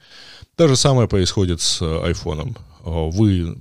То 0.55 0.67
же 0.67 0.75
самое 0.75 1.07
происходит 1.07 1.61
с 1.61 1.81
айфоном. 1.81 2.57
А, 2.83 3.09
вы 3.09 3.55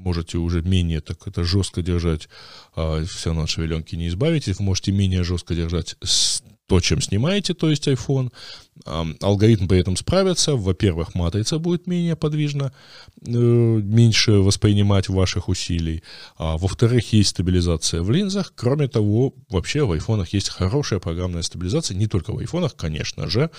можете 0.00 0.38
уже 0.38 0.62
менее 0.62 1.00
так 1.00 1.26
это 1.26 1.44
жестко 1.44 1.82
держать, 1.82 2.28
все 2.74 3.30
равно 3.30 3.42
от 3.42 3.50
не 3.96 4.08
избавитесь, 4.08 4.58
вы 4.58 4.64
можете 4.64 4.92
менее 4.92 5.24
жестко 5.24 5.54
держать 5.54 5.96
то, 6.70 6.78
чем 6.78 7.00
снимаете, 7.00 7.52
то 7.52 7.68
есть 7.68 7.88
iPhone. 7.88 8.30
Алгоритм 9.20 9.66
при 9.66 9.80
этом 9.80 9.96
справится. 9.96 10.54
Во-первых, 10.54 11.16
матрица 11.16 11.58
будет 11.58 11.88
менее 11.88 12.14
подвижна, 12.14 12.72
э, 13.26 13.28
меньше 13.28 14.32
воспринимать 14.34 15.08
ваших 15.08 15.48
усилий. 15.48 16.04
А 16.38 16.56
во-вторых, 16.56 17.12
есть 17.12 17.30
стабилизация 17.30 18.02
в 18.02 18.10
линзах. 18.12 18.52
Кроме 18.54 18.86
того, 18.86 19.34
вообще 19.48 19.82
в 19.82 19.90
айфонах 19.90 20.32
есть 20.32 20.48
хорошая 20.48 21.00
программная 21.00 21.42
стабилизация. 21.42 21.96
Не 21.96 22.06
только 22.06 22.32
в 22.32 22.38
айфонах, 22.38 22.76
конечно 22.76 23.28
же, 23.28 23.50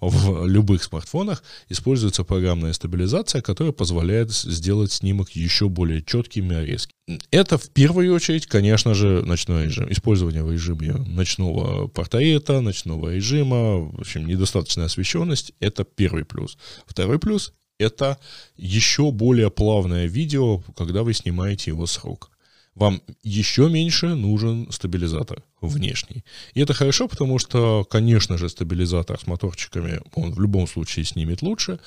в 0.00 0.44
любых 0.44 0.82
смартфонах 0.82 1.44
используется 1.68 2.24
программная 2.24 2.72
стабилизация, 2.72 3.42
которая 3.42 3.72
позволяет 3.72 4.32
сделать 4.32 4.90
снимок 4.90 5.30
еще 5.30 5.68
более 5.68 6.02
четким 6.02 6.50
и 6.50 6.66
резким. 6.66 6.95
Это 7.30 7.56
в 7.56 7.70
первую 7.70 8.12
очередь, 8.12 8.46
конечно 8.46 8.92
же, 8.94 9.22
ночной 9.24 9.66
режим. 9.66 9.90
Использование 9.92 10.42
в 10.42 10.50
режиме 10.50 10.94
ночного 10.94 11.86
портрета, 11.86 12.60
ночного 12.60 13.14
режима, 13.14 13.78
в 13.78 14.00
общем, 14.00 14.26
недостаточная 14.26 14.86
освещенность— 14.86 15.52
это 15.60 15.84
первый 15.84 16.24
плюс. 16.24 16.58
Второй 16.84 17.20
плюс— 17.20 17.52
это 17.78 18.18
еще 18.56 19.12
более 19.12 19.50
плавное 19.50 20.06
видео, 20.06 20.62
когда 20.76 21.04
вы 21.04 21.14
снимаете 21.14 21.70
его 21.70 21.86
с 21.86 22.02
рук 22.02 22.30
вам 22.76 23.00
еще 23.22 23.70
меньше 23.70 24.08
нужен 24.08 24.70
стабилизатор 24.70 25.42
внешний. 25.62 26.24
И 26.52 26.60
это 26.60 26.74
хорошо, 26.74 27.08
потому 27.08 27.38
что, 27.38 27.84
конечно 27.88 28.36
же, 28.36 28.50
стабилизатор 28.50 29.18
с 29.18 29.26
моторчиками, 29.26 30.02
он 30.14 30.32
в 30.32 30.40
любом 30.40 30.68
случае 30.68 31.06
снимет 31.06 31.40
лучше, 31.40 31.80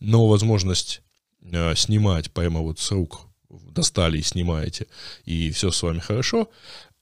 но 0.00 0.28
возможность 0.28 1.00
э, 1.40 1.74
снимать 1.74 2.30
прямо 2.30 2.60
вот 2.60 2.78
с 2.78 2.90
рук 2.92 3.26
достали 3.74 4.18
и 4.18 4.22
снимаете, 4.22 4.86
и 5.24 5.50
все 5.50 5.70
с 5.70 5.82
вами 5.82 5.98
хорошо, 5.98 6.48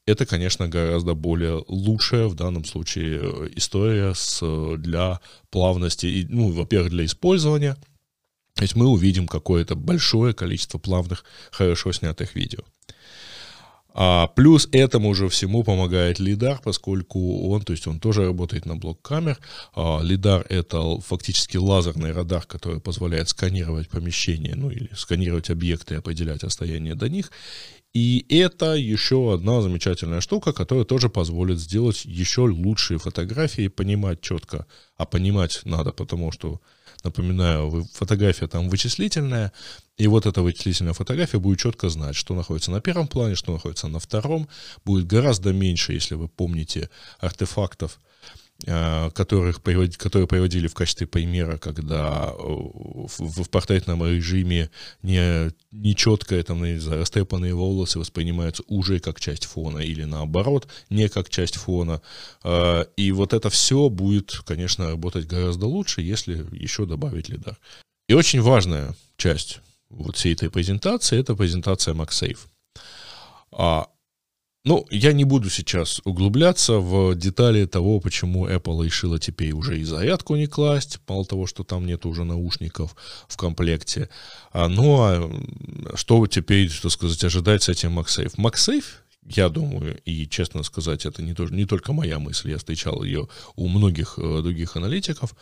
это, 0.07 0.27
конечно, 0.27 0.69
гораздо 0.69 1.15
более 1.15 1.65
лучшая 1.69 2.27
в 2.27 2.35
данном 2.35 2.65
случае 2.65 3.21
э, 3.23 3.49
история 3.55 4.15
с, 4.15 4.43
для 4.79 5.21
плавности, 5.51 6.07
и, 6.07 6.27
ну, 6.29 6.51
во-первых, 6.51 6.91
для 6.91 7.05
использования, 7.05 7.77
то 8.55 8.63
есть 8.63 8.75
мы 8.75 8.87
увидим 8.87 9.29
какое-то 9.29 9.77
большое 9.77 10.35
количество 10.35 10.79
плавных, 10.79 11.25
хорошо 11.51 11.93
снятых 11.93 12.35
видео. 12.35 12.61
А 13.95 14.27
плюс 14.29 14.69
этому 14.73 15.15
же 15.15 15.29
всему 15.29 15.65
помогает 15.65 16.19
лидар, 16.19 16.61
поскольку 16.65 17.51
он, 17.51 17.63
то 17.63 17.73
есть 17.73 17.87
он 17.87 18.01
тоже 18.01 18.25
работает 18.25 18.67
на 18.67 18.77
блок 18.77 19.03
камер. 19.03 19.39
А, 19.75 20.01
лидар 20.03 20.47
это 20.49 20.99
фактически 21.01 21.59
лазерный 21.59 22.13
радар, 22.13 22.43
который 22.43 22.81
позволяет 22.81 23.29
сканировать 23.29 23.89
помещение, 23.89 24.55
ну 24.57 24.71
или 24.71 24.89
сканировать 24.95 25.51
объекты 25.51 25.95
и 25.95 25.99
определять 25.99 26.43
расстояние 26.43 26.95
до 26.95 27.09
них. 27.09 27.31
И 27.93 28.25
это 28.31 28.75
еще 28.75 29.35
одна 29.35 29.61
замечательная 29.61 30.23
штука, 30.23 30.55
которая 30.55 30.87
тоже 30.87 31.11
позволит 31.11 31.59
сделать 31.59 32.07
еще 32.07 32.43
лучшие 32.43 32.99
фотографии, 32.99 33.69
понимать 33.69 34.23
четко. 34.23 34.67
А 34.97 35.05
понимать 35.05 35.61
надо, 35.65 35.93
потому 35.93 36.33
что 36.33 36.61
Напоминаю, 37.05 37.87
фотография 37.93 38.47
там 38.47 38.69
вычислительная, 38.69 39.53
и 39.97 40.07
вот 40.07 40.27
эта 40.27 40.43
вычислительная 40.43 40.93
фотография 40.93 41.39
будет 41.39 41.59
четко 41.59 41.89
знать, 41.89 42.15
что 42.15 42.35
находится 42.35 42.71
на 42.71 42.81
первом 42.81 43.09
плане, 43.09 43.35
что 43.35 43.53
находится 43.53 43.89
на 43.89 43.99
втором. 43.99 44.49
Будет 44.85 45.07
гораздо 45.07 45.53
меньше, 45.53 45.93
если 45.93 46.15
вы 46.15 46.29
помните, 46.29 46.91
артефактов, 47.19 47.99
которых, 48.65 49.61
которые 49.63 50.27
приводили 50.27 50.69
в 50.69 50.75
качестве 50.75 51.07
примера, 51.07 51.59
когда 51.59 52.33
э, 52.33 52.39
в, 52.39 53.43
в 53.43 53.51
портретном 53.51 54.05
режиме 54.05 54.71
не, 55.03 55.51
нечеткое, 55.73 56.43
там, 56.43 56.63
не 56.63 56.79
растрепанные 56.79 57.55
волосы 57.55 57.99
воспринимаются 57.99 58.63
уже 58.69 59.01
как 59.01 59.21
часть 59.21 59.47
фона 59.47 59.79
или 59.79 60.05
наоборот, 60.05 60.69
не 60.91 61.09
как 61.09 61.29
часть 61.29 61.57
фона. 61.57 62.01
Э, 62.45 62.85
и 62.97 63.11
вот 63.13 63.33
это 63.33 63.51
все 63.51 63.89
будет, 63.89 64.41
конечно, 64.47 64.91
работать 64.91 65.27
гораздо 65.27 65.67
лучше, 65.67 66.03
если 66.03 66.47
еще 66.53 66.87
добавить 66.87 67.29
лидар. 67.29 67.59
И 68.09 68.15
очень 68.15 68.43
важная 68.43 68.95
часть 69.17 69.61
вот 69.91 70.17
всей 70.17 70.35
этой 70.35 70.51
презентации, 70.51 71.19
это 71.19 71.35
презентация 71.35 71.95
MagSafe. 71.95 72.39
А 73.53 73.89
ну, 74.65 74.87
я 74.91 75.13
не 75.13 75.25
буду 75.25 75.51
сейчас 75.51 76.01
углубляться 76.05 76.79
в 76.79 77.17
детали 77.17 77.67
того, 77.67 77.99
почему 77.99 78.49
Apple 78.49 78.85
решила 78.85 79.19
теперь 79.19 79.53
уже 79.53 79.81
и 79.81 79.85
зарядку 79.85 80.37
не 80.37 80.47
класть, 80.47 81.01
мало 81.09 81.25
того, 81.25 81.47
что 81.47 81.65
там 81.65 81.85
нет 81.85 82.07
уже 82.07 82.23
наушников 82.23 82.95
в 83.27 83.37
комплекте. 83.37 84.09
А, 84.53 84.69
ну, 84.69 85.01
а 85.01 85.97
что 85.97 86.25
теперь, 86.29 86.71
что 86.71 86.91
сказать, 86.91 87.25
ожидать 87.25 87.65
с 87.65 87.69
этим 87.69 87.99
MagSafe? 87.99 88.37
MagSafe, 88.37 88.85
я 89.27 89.49
думаю, 89.49 90.01
и 90.05 90.29
честно 90.29 90.63
сказать, 90.63 91.07
это 91.07 91.23
не, 91.23 91.35
тоже, 91.35 91.55
не 91.55 91.67
только 91.67 91.93
моя 91.93 92.21
мысль, 92.21 92.51
я 92.51 92.59
встречал 92.59 93.03
ее 93.03 93.29
у 93.57 93.67
многих 93.67 94.15
э, 94.19 94.43
других 94.43 94.77
аналитиков, 94.77 95.35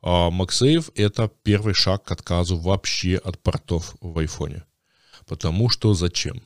а 0.00 0.30
MagSafe— 0.30 0.92
это 0.94 1.30
первый 1.42 1.74
шаг 1.74 2.04
к 2.04 2.12
отказу 2.12 2.56
вообще 2.56 3.16
от 3.16 3.38
портов 3.38 3.96
в 4.00 4.18
айфоне. 4.18 4.64
Потому 5.26 5.68
что 5.68 5.92
зачем? 5.92 6.42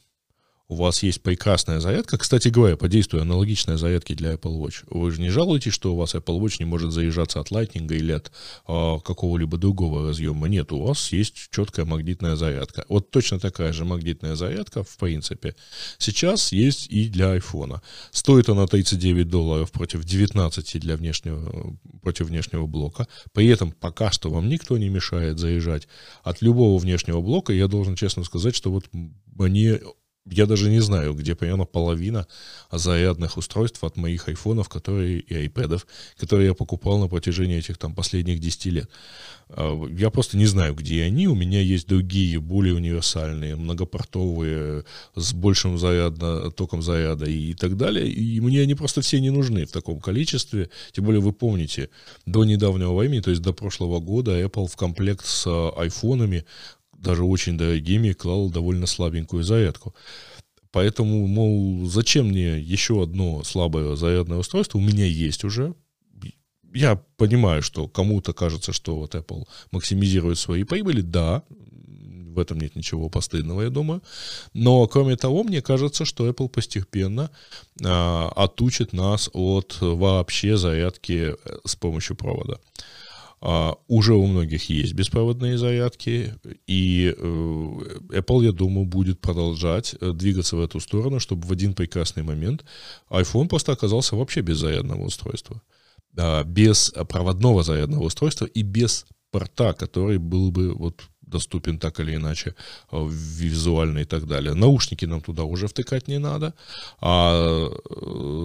У 0.68 0.75
вас 0.75 1.02
есть 1.02 1.23
прекрасная 1.23 1.78
зарядка. 1.78 2.18
Кстати 2.18 2.49
говоря, 2.49 2.76
по 2.76 2.88
действию 2.88 3.23
аналогичной 3.23 3.78
зарядки 3.78 4.14
для 4.14 4.35
Apple 4.35 4.58
Watch. 4.58 4.85
Вы 4.90 5.11
же 5.12 5.20
не 5.20 5.30
жалуетесь, 5.30 5.73
что 5.73 5.94
у 5.94 5.96
вас 5.96 6.14
Apple 6.14 6.40
Watch 6.40 6.56
не 6.58 6.64
может 6.64 6.92
заезжаться 6.92 7.40
от 7.40 7.50
Lightning 7.50 7.87
или 7.94 8.12
от 8.12 8.32
э, 8.66 8.99
какого-либо 9.04 9.58
другого 9.58 10.08
разъема. 10.08 10.49
Нет, 10.49 10.73
у 10.73 10.82
вас 10.82 11.12
есть 11.12 11.50
четкая 11.50 11.85
магнитная 11.85 12.35
зарядка. 12.35 12.85
Вот 12.88 13.11
точно 13.11 13.38
такая 13.38 13.73
же 13.73 13.85
магнитная 13.85 14.35
зарядка, 14.35 14.82
в 14.82 14.96
принципе, 14.96 15.54
сейчас 15.99 16.50
есть 16.50 16.88
и 16.90 17.08
для 17.08 17.37
iPhone. 17.37 17.80
Стоит 18.11 18.49
она 18.49 18.66
39 18.66 19.28
долларов 19.28 19.70
против 19.70 20.04
19 20.04 20.80
для 20.80 20.96
внешнего, 20.96 21.76
против 22.02 22.26
внешнего 22.26 22.66
блока. 22.66 23.06
При 23.32 23.46
этом 23.46 23.70
пока 23.70 24.11
что 24.11 24.30
вам 24.30 24.49
никто 24.49 24.76
не 24.78 24.88
мешает 24.88 25.38
заезжать 25.38 25.87
от 26.25 26.42
любого 26.42 26.78
внешнего 26.78 27.20
блока. 27.20 27.52
Я 27.52 27.68
должен 27.68 27.94
честно 27.94 28.25
сказать, 28.25 28.56
что 28.56 28.73
вот 28.73 28.87
они 29.38 29.78
я 30.28 30.47
даже 30.47 30.71
не 30.71 30.80
знаю, 30.80 31.14
где 31.14 31.35
примерно 31.35 31.64
половина 31.64 32.26
зарядных 32.73 33.37
устройств 33.37 33.83
от 33.85 33.97
моих 33.97 34.28
айфонов, 34.28 34.68
которые 34.68 35.21
и 35.21 35.35
айпэдов, 35.35 35.87
которые 36.18 36.49
я 36.49 36.54
покупал 36.54 36.99
на 36.99 37.09
протяжении 37.09 37.59
этих 37.59 37.78
там 37.78 37.95
последних 37.95 38.40
10 38.40 38.66
лет. 38.66 38.90
А, 39.49 39.87
я 39.88 40.11
просто 40.11 40.37
не 40.37 40.47
знаю, 40.47 40.75
где 40.75 41.04
они. 41.04 41.28
У 41.28 41.35
меня 41.35 41.61
есть 41.61 41.87
другие, 41.87 42.40
более 42.40 42.75
универсальные, 42.75 43.56
многопортовые, 43.56 44.85
с 45.14 45.33
большим 45.33 45.78
зарядно, 45.78 46.50
током 46.50 46.83
заряда 46.83 47.26
и 47.26 47.54
так 47.54 47.76
далее. 47.76 48.09
И 48.09 48.40
мне 48.40 48.62
они 48.62 48.75
просто 48.75 49.02
все 49.02 49.21
не 49.21 49.30
нужны 49.30 49.64
в 49.64 49.73
таком 49.73 50.00
количестве. 50.00 50.71
Тем 50.92 51.04
более 51.04 51.21
вы 51.21 51.33
помните, 51.33 51.88
до 52.26 52.45
недавнего 52.45 52.97
времени, 52.97 53.21
то 53.21 53.30
есть 53.30 53.42
до 53.42 53.52
прошлого 53.52 54.00
года, 54.00 54.40
Apple 54.40 54.66
в 54.66 54.76
комплект 54.76 55.25
с 55.25 55.47
айфонами 55.76 56.45
даже 56.99 57.25
очень 57.25 57.59
дорогими, 57.59 58.12
клал 58.12 58.50
довольно 58.50 58.87
слабенькую 58.87 59.43
зарядку. 59.43 59.95
Поэтому, 60.71 61.26
мол, 61.26 61.87
зачем 61.87 62.29
мне 62.29 62.59
еще 62.59 63.03
одно 63.03 63.43
слабое 63.45 63.97
зарядное 63.97 64.38
устройство? 64.38 64.79
У 64.79 64.83
меня 64.83 65.07
есть 65.07 65.45
уже. 65.45 65.75
Я 66.75 67.00
понимаю, 67.17 67.62
что 67.62 67.88
кому-то 67.88 68.35
кажется, 68.35 68.73
что 68.73 68.97
вот 68.97 69.15
Apple 69.15 69.45
максимизирует 69.71 70.38
свои 70.38 70.65
прибыли. 70.65 71.00
Да, 71.00 71.45
в 72.37 72.38
этом 72.38 72.61
нет 72.61 72.76
ничего 72.76 73.09
постыдного, 73.09 73.62
я 73.62 73.71
думаю. 73.71 74.03
Но, 74.53 74.87
кроме 74.87 75.17
того, 75.17 75.43
мне 75.43 75.62
кажется, 75.62 76.05
что 76.05 76.29
Apple 76.29 76.49
постепенно 76.49 77.31
а, 77.83 78.31
отучит 78.37 78.93
нас 78.93 79.31
от 79.33 79.79
вообще 79.81 80.59
зарядки 80.59 81.33
э, 81.33 81.59
с 81.65 81.75
помощью 81.75 82.17
провода. 82.17 82.61
Uh, 83.47 83.76
уже 83.87 84.15
у 84.15 84.26
многих 84.26 84.69
есть 84.71 84.95
беспроводные 84.95 85.56
зарядки, 85.56 86.35
и 86.67 87.15
uh, 87.17 88.09
Apple, 88.09 88.45
я 88.45 88.50
думаю, 88.50 88.87
будет 88.87 89.21
продолжать 89.21 89.95
uh, 89.95 90.13
двигаться 90.13 90.56
в 90.56 90.61
эту 90.61 90.80
сторону, 90.80 91.21
чтобы 91.21 91.47
в 91.47 91.52
один 91.52 91.73
прекрасный 91.73 92.25
момент 92.25 92.65
iPhone 93.09 93.47
просто 93.47 93.71
оказался 93.71 94.17
вообще 94.17 94.41
без 94.41 94.59
зарядного 94.59 95.04
устройства, 95.04 95.63
без 96.45 96.93
проводного 97.09 97.63
зарядного 97.63 98.02
устройства 98.02 98.47
и 98.47 98.63
без 98.63 99.06
порта, 99.30 99.75
который 99.75 100.19
был 100.19 100.50
бы 100.50 100.75
вот 100.75 101.02
доступен 101.21 101.78
так 101.78 102.00
или 102.00 102.17
иначе, 102.17 102.54
визуально 102.93 104.00
и 104.00 104.04
так 104.04 104.26
далее. 104.26 104.54
Наушники 104.54 105.04
нам 105.04 105.21
туда 105.21 105.45
уже 105.45 105.69
втыкать 105.69 106.09
не 106.09 106.19
надо, 106.19 106.52
а 107.00 107.71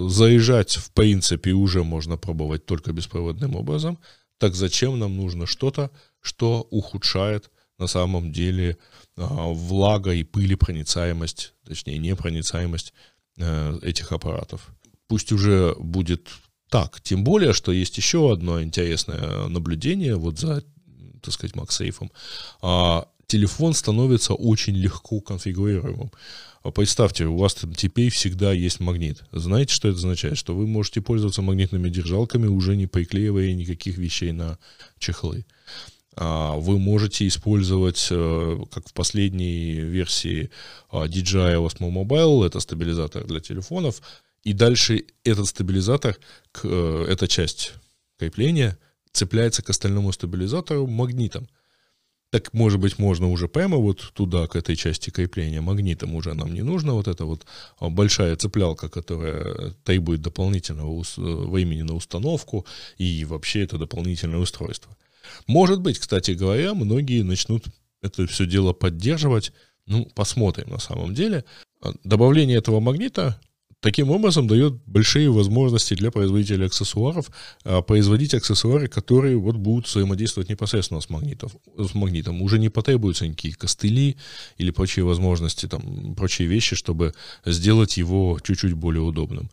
заезжать 0.09 0.75
в 0.75 0.91
принципе 0.91 1.53
уже 1.53 1.83
можно 1.83 2.17
пробовать 2.17 2.65
только 2.65 2.93
беспроводным 2.93 3.55
образом– 3.55 3.97
так 4.41 4.55
зачем 4.55 4.97
нам 4.97 5.17
нужно 5.17 5.45
что-то, 5.45 5.91
что 6.19 6.67
ухудшает 6.71 7.51
на 7.77 7.85
самом 7.85 8.31
деле 8.31 8.79
а, 9.15 9.53
влага 9.53 10.13
и 10.13 10.23
пылепроницаемость, 10.23 11.53
точнее 11.63 11.99
непроницаемость 11.99 12.91
э, 13.37 13.79
этих 13.83 14.11
аппаратов. 14.11 14.69
Пусть 15.07 15.31
уже 15.31 15.75
будет 15.77 16.27
так, 16.71 17.01
тем 17.01 17.23
более, 17.23 17.53
что 17.53 17.71
есть 17.71 17.97
еще 17.97 18.33
одно 18.33 18.63
интересное 18.63 19.47
наблюдение 19.47 20.15
вот 20.15 20.39
за, 20.39 20.63
так 21.21 21.33
сказать, 21.35 21.55
MagSafe. 21.55 22.09
Телефон 23.31 23.73
становится 23.73 24.33
очень 24.33 24.75
легко 24.75 25.21
конфигурируемым. 25.21 26.11
А 26.63 26.71
представьте, 26.71 27.27
у 27.27 27.37
вас 27.37 27.55
теперь 27.77 28.09
всегда 28.09 28.51
есть 28.51 28.81
магнит. 28.81 29.23
Знаете, 29.31 29.73
что 29.73 29.87
это 29.87 29.99
означает? 29.99 30.37
Что 30.37 30.53
вы 30.53 30.67
можете 30.67 30.99
пользоваться 30.99 31.41
магнитными 31.41 31.87
держалками, 31.87 32.47
уже 32.47 32.75
не 32.75 32.87
приклеивая 32.87 33.53
никаких 33.53 33.97
вещей 33.97 34.33
на 34.33 34.59
чехлы. 34.99 35.45
А, 36.17 36.57
вы 36.57 36.77
можете 36.77 37.25
использовать, 37.25 38.09
э, 38.11 38.57
как 38.69 38.89
в 38.89 38.93
последней 38.93 39.75
версии 39.75 40.49
DJI 40.91 41.55
Osmo 41.65 41.89
Mobile, 41.89 42.45
это 42.45 42.59
стабилизатор 42.59 43.25
для 43.25 43.39
телефонов, 43.39 44.01
и 44.43 44.51
дальше 44.51 45.05
этот 45.23 45.47
стабилизатор, 45.47 46.17
э, 46.63 47.05
эта 47.07 47.29
часть 47.29 47.75
крепления, 48.19 48.77
цепляется 49.13 49.61
к 49.61 49.69
остальному 49.69 50.11
стабилизатору 50.11 50.85
магнитом. 50.85 51.47
Так, 52.31 52.53
может 52.53 52.79
быть, 52.79 52.97
можно 52.97 53.29
уже 53.29 53.49
прямо 53.49 53.75
вот 53.75 54.13
туда, 54.13 54.47
к 54.47 54.55
этой 54.55 54.77
части 54.77 55.09
крепления 55.09 55.61
магнитом 55.61 56.15
уже 56.15 56.33
нам 56.33 56.53
не 56.53 56.61
нужно. 56.61 56.93
Вот 56.93 57.09
эта 57.09 57.25
вот 57.25 57.45
а, 57.77 57.89
большая 57.89 58.37
цеплялка, 58.37 58.87
которая 58.87 59.71
требует 59.83 60.21
дополнительного 60.21 61.03
времени 61.17 61.81
на 61.81 61.93
установку 61.93 62.65
и 62.97 63.25
вообще 63.25 63.63
это 63.63 63.77
дополнительное 63.77 64.39
устройство. 64.39 64.95
Может 65.45 65.81
быть, 65.81 65.99
кстати 65.99 66.31
говоря, 66.31 66.73
многие 66.73 67.21
начнут 67.23 67.65
это 68.01 68.25
все 68.27 68.45
дело 68.45 68.71
поддерживать. 68.71 69.51
Ну, 69.85 70.05
посмотрим 70.15 70.69
на 70.69 70.79
самом 70.79 71.13
деле. 71.13 71.43
А, 71.81 71.91
добавление 72.05 72.57
этого 72.57 72.79
магнита 72.79 73.41
Таким 73.81 74.11
образом, 74.11 74.47
дает 74.47 74.73
большие 74.85 75.31
возможности 75.31 75.95
для 75.95 76.11
производителей 76.11 76.67
аксессуаров 76.67 77.31
а, 77.63 77.81
производить 77.81 78.35
аксессуары, 78.35 78.87
которые 78.87 79.37
вот 79.37 79.55
будут 79.55 79.87
взаимодействовать 79.87 80.49
непосредственно 80.49 81.01
с, 81.01 81.09
магнитов, 81.09 81.55
с 81.75 81.95
магнитом. 81.95 82.43
Уже 82.43 82.59
не 82.59 82.69
потребуются 82.69 83.27
никакие 83.27 83.55
костыли 83.55 84.17
или 84.59 84.69
прочие 84.69 85.03
возможности, 85.03 85.65
там, 85.65 86.13
прочие 86.15 86.47
вещи, 86.47 86.75
чтобы 86.75 87.13
сделать 87.43 87.97
его 87.97 88.39
чуть-чуть 88.43 88.73
более 88.73 89.01
удобным. 89.01 89.49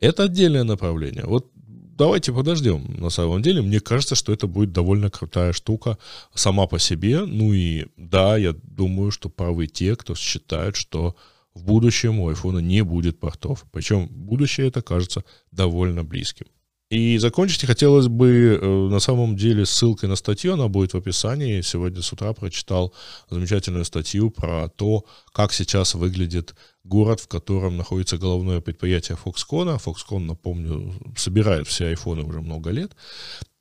Это 0.00 0.24
отдельное 0.24 0.64
направление. 0.64 1.24
Вот 1.24 1.46
давайте 1.54 2.32
подождем. 2.32 2.84
На 2.98 3.10
самом 3.10 3.42
деле, 3.42 3.62
мне 3.62 3.78
кажется, 3.78 4.16
что 4.16 4.32
это 4.32 4.48
будет 4.48 4.72
довольно 4.72 5.08
крутая 5.08 5.52
штука 5.52 5.98
сама 6.34 6.66
по 6.66 6.80
себе. 6.80 7.24
Ну 7.26 7.52
и 7.52 7.86
да, 7.96 8.36
я 8.38 8.56
думаю, 8.62 9.12
что 9.12 9.28
правы 9.28 9.68
те, 9.68 9.94
кто 9.94 10.16
считает, 10.16 10.74
что 10.74 11.14
в 11.54 11.64
будущем 11.64 12.20
у 12.20 12.30
iPhone 12.30 12.62
не 12.62 12.82
будет 12.82 13.18
портов. 13.18 13.64
Причем 13.72 14.06
будущее 14.08 14.68
это 14.68 14.82
кажется 14.82 15.24
довольно 15.50 16.04
близким. 16.04 16.46
И 16.90 17.18
закончить 17.18 17.66
хотелось 17.66 18.08
бы 18.08 18.58
э, 18.60 18.88
на 18.88 18.98
самом 18.98 19.36
деле 19.36 19.66
ссылкой 19.66 20.08
на 20.08 20.16
статью, 20.16 20.54
она 20.54 20.68
будет 20.68 20.94
в 20.94 20.96
описании. 20.96 21.60
Сегодня 21.60 22.00
с 22.00 22.10
утра 22.14 22.32
прочитал 22.32 22.94
замечательную 23.28 23.84
статью 23.84 24.30
про 24.30 24.70
то, 24.70 25.04
как 25.34 25.52
сейчас 25.52 25.94
выглядит 25.94 26.54
город, 26.84 27.20
в 27.20 27.28
котором 27.28 27.76
находится 27.76 28.16
головное 28.16 28.62
предприятие 28.62 29.18
Foxconn. 29.22 29.78
Foxconn, 29.78 30.20
напомню, 30.20 30.94
собирает 31.14 31.66
все 31.66 31.88
айфоны 31.88 32.22
уже 32.22 32.40
много 32.40 32.70
лет. 32.70 32.96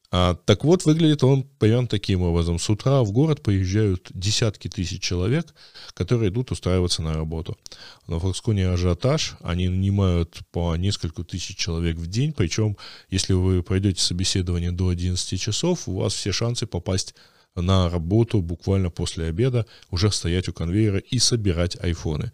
А, 0.10 0.36
так 0.46 0.64
вот, 0.64 0.86
выглядит 0.86 1.24
он 1.24 1.44
примерно 1.60 1.88
таким 1.88 2.22
образом. 2.22 2.60
С 2.60 2.70
утра 2.70 3.04
в 3.04 3.12
город 3.12 3.44
поезжают 3.44 4.10
десятки 4.14 4.70
тысяч 4.70 5.02
человек, 5.02 5.54
которые 5.94 6.30
идут 6.30 6.52
устраиваться 6.52 7.02
на 7.02 7.14
работу. 7.14 7.58
На 8.08 8.18
Фоксконе 8.18 8.70
ажиотаж, 8.70 9.36
они 9.42 9.68
нанимают 9.68 10.40
по 10.52 10.76
несколько 10.78 11.24
тысяч 11.24 11.58
человек 11.58 11.98
в 11.98 12.08
день, 12.08 12.32
причем, 12.32 12.78
если 13.10 13.34
вы 13.34 13.62
пройдете 13.64 14.02
собеседование 14.02 14.72
до 14.72 14.88
11 14.90 15.42
часов, 15.42 15.90
у 15.90 16.00
вас 16.00 16.14
все 16.14 16.32
шансы 16.32 16.68
попасть 16.68 17.14
на 17.56 17.90
работу 17.90 18.42
буквально 18.42 18.90
после 18.90 19.26
обеда, 19.26 19.66
уже 19.90 20.12
стоять 20.12 20.48
у 20.48 20.54
конвейера 20.54 21.00
и 21.00 21.20
собирать 21.20 21.76
айфоны. 21.82 22.32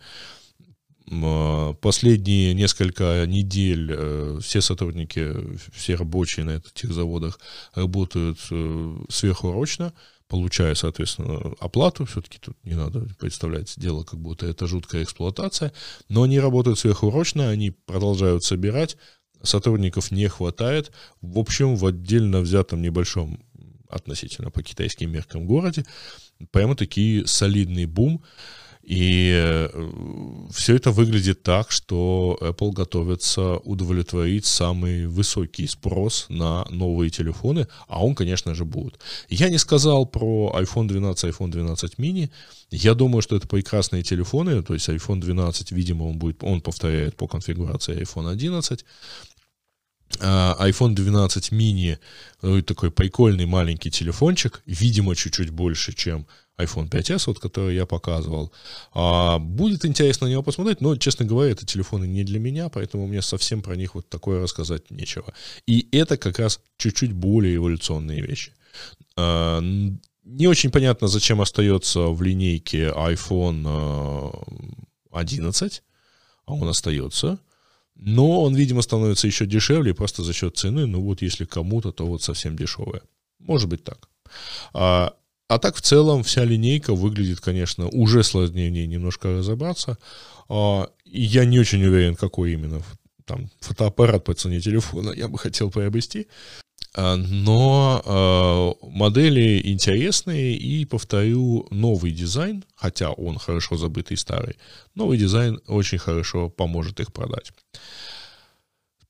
А, 1.12 1.74
последние 1.74 2.54
несколько 2.54 3.26
недель 3.28 3.92
э, 3.92 4.40
все 4.42 4.62
сотрудники, 4.62 5.34
все 5.74 5.96
рабочие 5.96 6.46
на 6.46 6.52
этих 6.58 6.94
заводах 6.94 7.40
работают 7.74 8.40
э, 8.52 8.98
сверхурочно, 9.10 9.94
получая, 10.28 10.76
соответственно, 10.76 11.54
оплату. 11.60 12.06
Все-таки 12.06 12.40
тут 12.40 12.56
не 12.64 12.76
надо 12.76 13.08
представлять 13.20 13.74
дело, 13.78 14.04
как 14.04 14.20
будто 14.20 14.46
это 14.46 14.68
жуткая 14.68 15.04
эксплуатация. 15.04 15.74
Но 16.10 16.24
они 16.24 16.40
работают 16.40 16.80
сверхурочно, 16.80 17.50
они 17.50 17.72
продолжают 17.72 18.44
собирать. 18.44 18.98
Сотрудников 19.42 20.12
не 20.12 20.28
хватает. 20.30 20.92
В 21.22 21.38
общем, 21.38 21.76
в 21.76 21.86
отдельно 21.86 22.40
взятом 22.40 22.82
небольшом 22.82 23.44
относительно 23.90 24.50
по 24.50 24.64
китайским 24.64 25.12
меркам 25.12 25.46
городе 25.46 25.86
прямо 26.52 26.76
такие 26.76 27.28
солидный 27.28 27.86
бум. 27.86 28.24
И 28.84 29.32
э, 29.34 29.70
все 30.52 30.76
это 30.76 30.92
выглядит 30.92 31.42
так, 31.42 31.72
что 31.72 32.38
Apple 32.42 32.74
готовится 32.74 33.58
удовлетворить 33.64 34.46
самый 34.46 35.08
высокий 35.08 35.68
спрос 35.68 36.26
на 36.28 36.66
новые 36.70 37.10
телефоны, 37.10 37.68
а 37.88 38.04
он, 38.04 38.14
конечно 38.14 38.54
же, 38.54 38.66
будет. 38.66 39.00
Я 39.30 39.50
не 39.50 39.58
сказал 39.58 40.06
про 40.06 40.54
iPhone 40.60 40.88
12, 40.88 41.32
iPhone 41.32 41.50
12 41.50 41.96
mini. 41.98 42.30
Я 42.72 42.94
думаю, 42.94 43.22
что 43.22 43.38
это 43.38 43.48
прекрасные 43.48 44.04
телефоны, 44.04 44.62
то 44.64 44.74
есть 44.74 44.90
iPhone 44.90 45.22
12, 45.22 45.72
видимо, 45.72 46.04
он 46.04 46.18
будет, 46.18 46.44
он 46.44 46.60
повторяет 46.60 47.16
по 47.16 47.28
конфигурации 47.28 48.02
iPhone 48.02 48.30
11 48.30 48.84
iPhone 50.18 50.94
12 50.94 51.52
mini, 51.52 51.98
э, 52.42 52.62
такой 52.62 52.92
прикольный 52.92 53.46
маленький 53.46 53.92
телефончик, 53.92 54.62
видимо, 54.66 55.16
чуть-чуть 55.16 55.50
больше, 55.50 55.94
чем 55.94 56.28
iPhone 56.58 56.90
5s, 56.90 57.24
вот, 57.28 57.40
который 57.40 57.76
я 57.76 57.86
показывал. 57.86 58.52
А, 58.94 59.40
будет 59.40 59.86
интересно 59.86 60.28
на 60.28 60.32
него 60.32 60.44
посмотреть, 60.44 60.82
но, 60.82 60.96
честно 60.96 61.26
говоря, 61.26 61.52
это 61.52 61.66
телефоны 61.66 62.06
не 62.06 62.24
для 62.24 62.40
меня, 62.40 62.70
поэтому 62.70 63.08
мне 63.08 63.22
совсем 63.22 63.62
про 63.62 63.76
них 63.76 63.96
вот 63.96 64.10
такое 64.10 64.42
рассказать 64.42 64.92
нечего. 64.92 65.34
И 65.66 65.88
это 65.92 66.18
как 66.18 66.40
раз 66.40 66.60
чуть-чуть 66.78 67.14
более 67.14 67.56
эволюционные 67.56 68.22
вещи. 68.22 68.52
А, 69.16 69.62
не 70.24 70.48
очень 70.48 70.72
понятно, 70.72 71.08
зачем 71.08 71.42
остается 71.42 72.02
в 72.02 72.22
линейке 72.22 72.90
iPhone 72.90 73.66
11, 75.12 75.84
а 76.46 76.54
он 76.54 76.68
остается. 76.68 77.40
Но 77.96 78.42
он, 78.42 78.56
видимо, 78.56 78.82
становится 78.82 79.28
еще 79.28 79.46
дешевле 79.46 79.94
просто 79.94 80.24
за 80.24 80.34
счет 80.34 80.58
цены. 80.58 80.86
Ну 80.86 81.02
вот 81.02 81.22
если 81.22 81.46
кому-то, 81.46 81.92
то 81.92 82.06
вот 82.06 82.22
совсем 82.22 82.56
дешевое. 82.56 83.02
Может 83.40 83.70
быть 83.70 83.84
так. 83.84 84.10
А, 84.74 85.14
а 85.48 85.60
так 85.60 85.76
в 85.76 85.82
целом 85.82 86.24
вся 86.24 86.44
линейка 86.44 86.94
выглядит, 86.94 87.40
конечно, 87.40 87.88
уже 87.88 88.24
сложнее 88.24 88.70
в 88.70 88.74
ней 88.74 88.88
немножко 88.88 89.38
разобраться. 89.38 89.98
А, 90.50 90.90
и 91.06 91.22
я 91.22 91.46
не 91.46 91.60
очень 91.60 91.84
уверен, 91.84 92.16
какой 92.16 92.54
именно 92.54 92.82
там 93.26 93.50
фотоаппарат 93.60 94.24
по 94.24 94.34
цене 94.34 94.60
телефона 94.60 95.12
я 95.12 95.28
бы 95.28 95.38
хотел 95.38 95.70
приобрести. 95.70 96.28
А, 96.96 97.16
но 97.16 98.02
э, 98.06 98.88
модели 98.88 99.62
интересные 99.64 100.56
и, 100.56 100.86
повторю, 100.86 101.68
новый 101.72 102.12
дизайн, 102.12 102.64
хотя 102.76 103.12
он 103.12 103.40
хорошо 103.40 103.78
забытый 103.78 104.18
старый, 104.18 104.58
новый 104.94 105.18
дизайн 105.18 105.60
очень 105.68 105.98
хорошо 105.98 106.50
поможет 106.50 107.00
их 107.00 107.12
продать. 107.12 107.52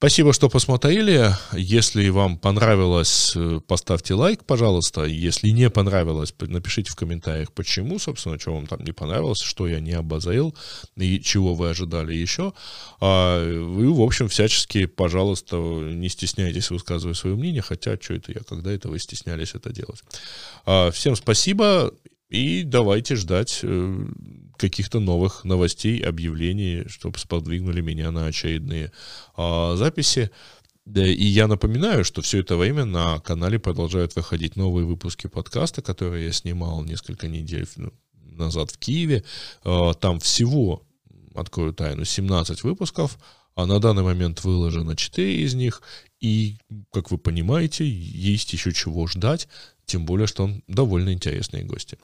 Спасибо, 0.03 0.33
что 0.33 0.49
посмотрели. 0.49 1.33
Если 1.53 2.09
вам 2.09 2.37
понравилось, 2.37 3.31
э, 3.37 3.61
поставьте 3.65 4.15
лайк, 4.15 4.43
пожалуйста. 4.43 5.05
Если 5.05 5.47
не 5.47 5.69
понравилось, 5.69 6.35
напишите 6.41 6.91
в 6.91 6.97
комментариях, 6.97 7.53
почему, 7.53 7.99
собственно, 7.99 8.37
что 8.37 8.53
вам 8.53 8.67
там 8.67 8.83
не 8.83 8.91
понравилось, 8.91 9.39
что 9.39 9.65
я 9.65 9.79
не 9.79 9.93
обозрел 9.93 10.53
и 10.97 11.21
чего 11.21 11.55
вы 11.55 11.69
ожидали 11.69 12.13
еще. 12.13 12.51
А 12.99 13.41
вы, 13.45 13.93
в 13.93 14.01
общем, 14.01 14.27
всячески, 14.27 14.87
пожалуйста, 14.87 15.55
не 15.55 16.09
стесняйтесь 16.09 16.69
высказывать 16.69 17.15
свое 17.15 17.37
мнение, 17.37 17.61
хотя, 17.61 17.95
что 17.95 18.13
это 18.13 18.33
я, 18.33 18.41
когда 18.41 18.73
это 18.73 18.89
вы 18.89 18.99
стеснялись 18.99 19.55
это 19.55 19.71
делать. 19.71 20.03
А, 20.65 20.91
всем 20.91 21.15
спасибо. 21.15 21.93
И 22.33 22.63
давайте 22.63 23.15
ждать 23.15 23.59
э, 23.61 24.05
каких-то 24.57 24.99
новых 24.99 25.43
новостей, 25.43 25.99
объявлений, 25.99 26.83
чтобы 26.87 27.19
сподвигнули 27.19 27.81
меня 27.81 28.09
на 28.09 28.25
очередные 28.25 28.91
э, 29.37 29.75
записи. 29.77 30.31
И 30.87 31.25
я 31.25 31.47
напоминаю, 31.47 32.03
что 32.03 32.23
все 32.23 32.39
это 32.39 32.57
время 32.57 32.85
на 32.85 33.19
канале 33.19 33.59
продолжают 33.59 34.15
выходить 34.15 34.55
новые 34.55 34.83
выпуски 34.83 35.27
подкаста, 35.27 35.83
которые 35.83 36.25
я 36.25 36.31
снимал 36.31 36.83
несколько 36.83 37.27
недель 37.27 37.67
назад 38.15 38.71
в 38.71 38.79
Киеве. 38.79 39.23
Э, 39.63 39.93
там 39.99 40.19
всего, 40.19 40.87
открою 41.35 41.71
тайну, 41.71 42.03
17 42.03 42.63
выпусков, 42.63 43.19
а 43.53 43.67
на 43.67 43.79
данный 43.79 44.01
момент 44.01 44.43
выложено 44.43 44.95
4 44.95 45.43
из 45.43 45.53
них. 45.53 45.83
И, 46.19 46.57
как 46.91 47.11
вы 47.11 47.19
понимаете, 47.19 47.87
есть 47.87 48.53
еще 48.53 48.71
чего 48.73 49.05
ждать. 49.05 49.47
Тем 49.85 50.05
более, 50.05 50.27
что 50.27 50.43
он 50.45 50.63
довольно 50.67 51.13
интересные 51.13 51.63
гости. 51.63 51.97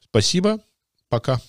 Спасибо. 0.00 0.60
Пока. 1.08 1.40